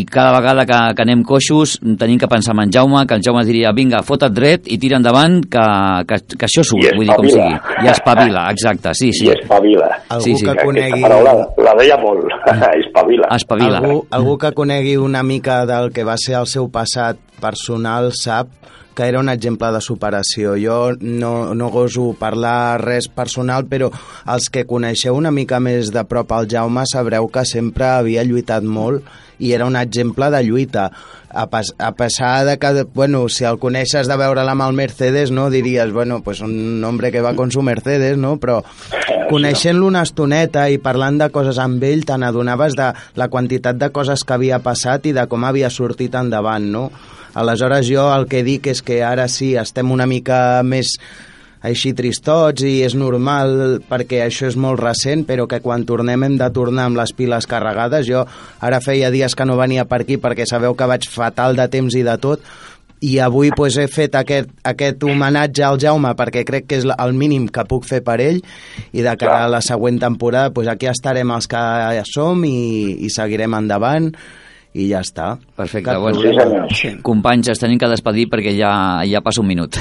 i 0.00 0.04
cada 0.08 0.32
vegada 0.38 0.64
que, 0.68 0.78
que 0.96 1.04
anem 1.04 1.24
coixos 1.26 1.76
tenim 2.00 2.18
que 2.20 2.28
pensar 2.30 2.56
en 2.62 2.72
Jaume, 2.72 3.04
que 3.06 3.18
en 3.18 3.26
Jaume 3.26 3.44
diria 3.44 3.74
vinga, 3.76 4.02
fota't 4.06 4.32
dret 4.34 4.70
i 4.70 4.78
tira 4.80 5.00
endavant 5.00 5.40
que, 5.50 5.66
que, 6.08 6.20
que 6.36 6.48
això 6.48 6.64
surt, 6.66 6.94
vull 6.96 7.06
dir, 7.06 7.16
com 7.16 7.28
sigui. 7.28 7.60
I 7.84 7.92
espavila, 7.92 8.46
exacte, 8.54 8.94
sí, 8.96 9.10
sí. 9.16 9.28
I 9.28 9.34
espavila. 9.36 9.90
Algú 10.08 10.24
sí, 10.24 10.36
sí. 10.40 10.46
que 10.46 10.56
conegui... 10.64 11.02
Paraula, 11.04 11.34
la 11.66 11.76
deia 11.80 11.98
molt, 12.00 12.30
espavila. 12.80 13.30
Espavila. 13.36 13.80
Algú, 13.82 14.00
algú 14.16 14.36
que 14.40 14.52
conegui 14.56 14.96
una 15.00 15.22
mica 15.26 15.64
del 15.66 15.90
que 15.92 16.04
va 16.06 16.16
ser 16.20 16.29
el 16.38 16.48
seu 16.50 16.68
passat 16.72 17.20
personal 17.42 18.10
sap 18.16 18.50
que 18.94 19.06
era 19.06 19.20
un 19.20 19.28
exemple 19.28 19.70
de 19.72 19.80
superació. 19.84 20.56
Jo 20.60 20.80
no, 21.00 21.54
no 21.54 21.70
goso 21.70 22.10
parlar 22.18 22.80
res 22.82 23.08
personal, 23.08 23.66
però 23.70 23.90
els 24.26 24.50
que 24.52 24.66
coneixeu 24.68 25.16
una 25.16 25.32
mica 25.34 25.60
més 25.62 25.92
de 25.94 26.04
prop 26.08 26.32
al 26.36 26.50
Jaume 26.50 26.86
sabreu 26.90 27.28
que 27.32 27.46
sempre 27.48 27.88
havia 27.94 28.26
lluitat 28.26 28.66
molt 28.66 29.06
i 29.40 29.54
era 29.56 29.66
un 29.66 29.76
exemple 29.76 30.30
de 30.30 30.42
lluita. 30.44 30.90
A, 31.30 31.46
pas, 31.46 31.72
a 31.78 31.92
passar 31.94 32.44
de 32.44 32.56
que, 32.58 32.82
bueno, 32.92 33.28
si 33.28 33.44
el 33.46 33.60
coneixes 33.62 34.08
de 34.10 34.16
veure-la 34.18 34.50
amb 34.56 34.64
el 34.66 34.74
Mercedes, 34.74 35.30
no, 35.30 35.46
diries, 35.50 35.92
bueno, 35.94 36.20
pues 36.26 36.40
un 36.42 36.82
hombre 36.84 37.12
que 37.12 37.22
va 37.22 37.36
con 37.36 37.52
su 37.52 37.62
Mercedes, 37.62 38.18
no? 38.18 38.34
Però 38.42 38.58
coneixent-lo 39.30 39.86
una 39.86 40.02
estoneta 40.02 40.66
i 40.74 40.80
parlant 40.82 41.20
de 41.22 41.30
coses 41.30 41.62
amb 41.62 41.86
ell, 41.86 42.02
te 42.04 42.18
n'adonaves 42.18 42.74
de 42.74 42.90
la 43.14 43.30
quantitat 43.30 43.78
de 43.78 43.92
coses 43.94 44.26
que 44.26 44.34
havia 44.34 44.58
passat 44.58 45.06
i 45.06 45.14
de 45.14 45.28
com 45.30 45.46
havia 45.46 45.70
sortit 45.70 46.18
endavant, 46.18 46.66
no? 46.66 46.88
Aleshores 47.34 47.86
jo 47.88 48.08
el 48.14 48.26
que 48.30 48.44
dic 48.46 48.70
és 48.72 48.80
que 48.82 49.02
ara 49.06 49.28
sí 49.30 49.54
estem 49.58 49.90
una 49.92 50.08
mica 50.10 50.62
més 50.66 50.96
així 51.60 51.92
tristots 51.92 52.64
i 52.64 52.80
és 52.86 52.94
normal 52.96 53.82
perquè 53.88 54.22
això 54.24 54.48
és 54.48 54.56
molt 54.56 54.80
recent, 54.80 55.26
però 55.28 55.44
que 55.46 55.60
quan 55.60 55.84
tornem 55.84 56.24
hem 56.24 56.38
de 56.40 56.48
tornar 56.56 56.88
amb 56.88 56.96
les 56.96 57.12
piles 57.12 57.46
carregades. 57.46 58.06
Jo 58.08 58.24
ara 58.64 58.80
feia 58.80 59.12
dies 59.12 59.36
que 59.36 59.44
no 59.44 59.60
venia 59.60 59.84
per 59.84 60.02
aquí 60.02 60.16
perquè 60.16 60.48
sabeu 60.48 60.74
que 60.74 60.88
vaig 60.88 61.08
fatal 61.08 61.58
de 61.58 61.68
temps 61.68 61.94
i 61.94 62.04
de 62.06 62.16
tot, 62.20 62.40
i 63.00 63.18
avui 63.18 63.50
pues, 63.56 63.78
he 63.80 63.86
fet 63.88 64.14
aquest, 64.18 64.50
aquest 64.66 65.02
homenatge 65.04 65.64
al 65.64 65.80
Jaume 65.80 66.12
perquè 66.16 66.44
crec 66.44 66.66
que 66.68 66.80
és 66.80 66.86
el 66.92 67.14
mínim 67.16 67.46
que 67.48 67.64
puc 67.68 67.88
fer 67.88 68.02
per 68.04 68.18
ell 68.20 68.42
i 68.92 69.04
de 69.04 69.14
cara 69.16 69.46
a 69.46 69.52
la 69.52 69.62
següent 69.64 70.00
temporada 70.02 70.52
pues, 70.52 70.68
aquí 70.68 70.88
estarem 70.90 71.32
els 71.32 71.48
que 71.48 71.62
som 72.08 72.44
i, 72.44 73.00
i 73.00 73.08
seguirem 73.12 73.56
endavant 73.56 74.12
i 74.74 74.86
ja 74.90 75.00
està. 75.02 75.32
Perfecte, 75.56 75.96
bueno, 75.98 76.68
sí, 76.74 76.94
companys, 77.02 77.50
es 77.54 77.62
tenim 77.62 77.80
que 77.80 77.90
despedir 77.90 78.28
perquè 78.30 78.54
ja, 78.56 78.72
ja 79.08 79.22
passa 79.24 79.42
un 79.42 79.50
minut. 79.50 79.80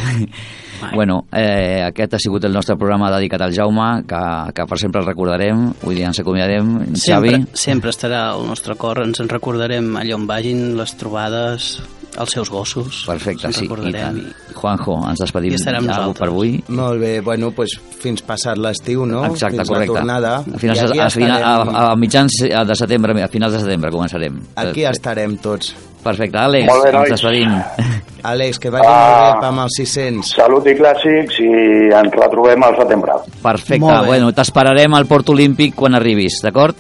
Bueno, 0.96 1.26
eh, 1.36 1.84
aquest 1.84 2.14
ha 2.16 2.20
sigut 2.24 2.46
el 2.48 2.54
nostre 2.56 2.78
programa 2.80 3.10
dedicat 3.12 3.42
al 3.44 3.52
Jaume, 3.52 4.06
que, 4.08 4.22
que 4.56 4.64
per 4.64 4.78
sempre 4.80 5.02
el 5.02 5.10
recordarem. 5.10 5.66
Avui 5.84 5.98
dia 5.98 6.08
ens 6.08 6.22
acomiadem. 6.24 6.70
Sempre, 6.94 7.04
Xavi, 7.04 7.34
sempre 7.52 7.92
estarà 7.92 8.22
al 8.32 8.48
nostre 8.48 8.78
cor, 8.80 9.04
ens 9.04 9.20
en 9.20 9.28
recordarem 9.28 9.98
allà 10.00 10.16
on 10.16 10.24
vagin, 10.30 10.78
les 10.80 10.96
trobades, 10.96 11.74
els 12.18 12.32
seus 12.32 12.50
gossos. 12.50 13.04
perfecte, 13.08 13.52
sí, 13.54 13.66
i 13.66 13.92
tant. 13.94 14.18
Juanjo, 14.56 14.96
ens 15.10 15.20
despedim 15.20 15.54
I 15.54 15.58
ja 15.58 15.88
nosaltres. 15.88 16.20
per 16.20 16.28
avui. 16.28 16.64
Molt 16.68 17.00
bé, 17.00 17.22
bueno, 17.22 17.52
pues, 17.52 17.78
fins 18.00 18.22
passat 18.22 18.58
l'estiu, 18.58 19.06
no? 19.06 19.26
Exacte, 19.26 19.58
fins 19.58 19.70
correcte. 19.70 19.94
la 19.94 20.00
tornada. 20.00 20.34
A, 20.40 20.58
finals, 20.58 20.80
aquí 20.90 21.00
a, 21.00 21.10
final, 21.10 21.44
a, 21.44 21.54
estarem, 21.62 21.92
a, 21.92 21.96
mitjans 21.96 22.32
de 22.68 22.76
setembre, 22.76 23.24
a 23.24 23.28
finals 23.28 23.54
de 23.54 23.60
setembre 23.60 23.92
començarem. 23.92 24.40
aquí 24.56 24.84
Eh, 24.84 24.90
estarem 24.90 25.38
tots. 25.38 25.76
Perfecte, 26.00 26.38
Àlex, 26.38 26.66
Molt 26.66 26.84
bé, 26.86 26.92
ens 26.98 27.10
despedim. 27.10 27.50
Àlex, 28.24 28.58
que 28.60 28.70
vagi 28.70 28.86
Ah. 28.88 29.32
molt 29.34 29.42
bé 29.42 29.48
amb 29.48 29.60
els 29.66 29.74
600. 29.78 30.30
Salut 30.36 30.66
i 30.68 30.74
clàssics 30.76 31.40
i 31.44 31.50
ens 31.94 32.14
retrobem 32.16 32.64
al 32.64 32.76
setembre. 32.78 33.12
Perfecte, 33.42 34.06
bueno, 34.08 34.32
t'esperarem 34.32 34.94
al 34.94 35.06
Port 35.08 35.28
Olímpic 35.30 35.76
quan 35.76 35.96
arribis, 35.96 36.40
d'acord? 36.42 36.76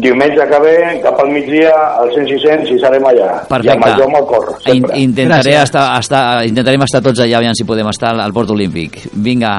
Diumenge 0.00 0.46
que 0.48 0.58
ve, 0.64 0.74
cap 1.04 1.18
al 1.20 1.30
migdia, 1.34 1.72
al 2.00 2.08
100-600 2.14 2.70
i 2.74 2.78
serem 2.80 3.04
allà. 3.10 3.30
Perfecte. 3.48 3.68
I 3.68 3.72
amb 3.74 3.86
el 3.86 3.96
Jaume 4.00 4.18
al 4.20 4.26
cor, 4.30 4.46
In, 4.72 4.84
intentaré 4.96 5.52
Gràcies. 5.56 5.62
estar, 5.68 5.86
estar, 6.00 6.22
intentarem 6.48 6.82
estar 6.86 7.02
tots 7.04 7.20
allà, 7.20 7.36
aviam 7.42 7.54
si 7.58 7.64
podem 7.68 7.88
estar 7.92 8.14
al 8.18 8.32
Port 8.32 8.50
Olímpic. 8.50 9.00
Vinga. 9.12 9.54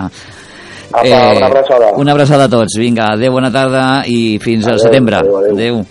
Apa, 0.91 1.19
una 1.38 1.45
abraçada. 1.47 1.91
Una 1.95 2.12
abraçada 2.12 2.45
a 2.45 2.49
tots. 2.49 2.75
Vinga, 2.80 3.13
adeu, 3.13 3.32
bona 3.32 3.51
tarda 3.51 4.04
i 4.08 4.39
fins 4.43 4.65
al 4.67 4.73
Adeu, 4.80 4.86
setembre. 4.88 5.15
adeu, 5.21 5.38
adeu. 5.38 5.54
adeu. 5.54 5.86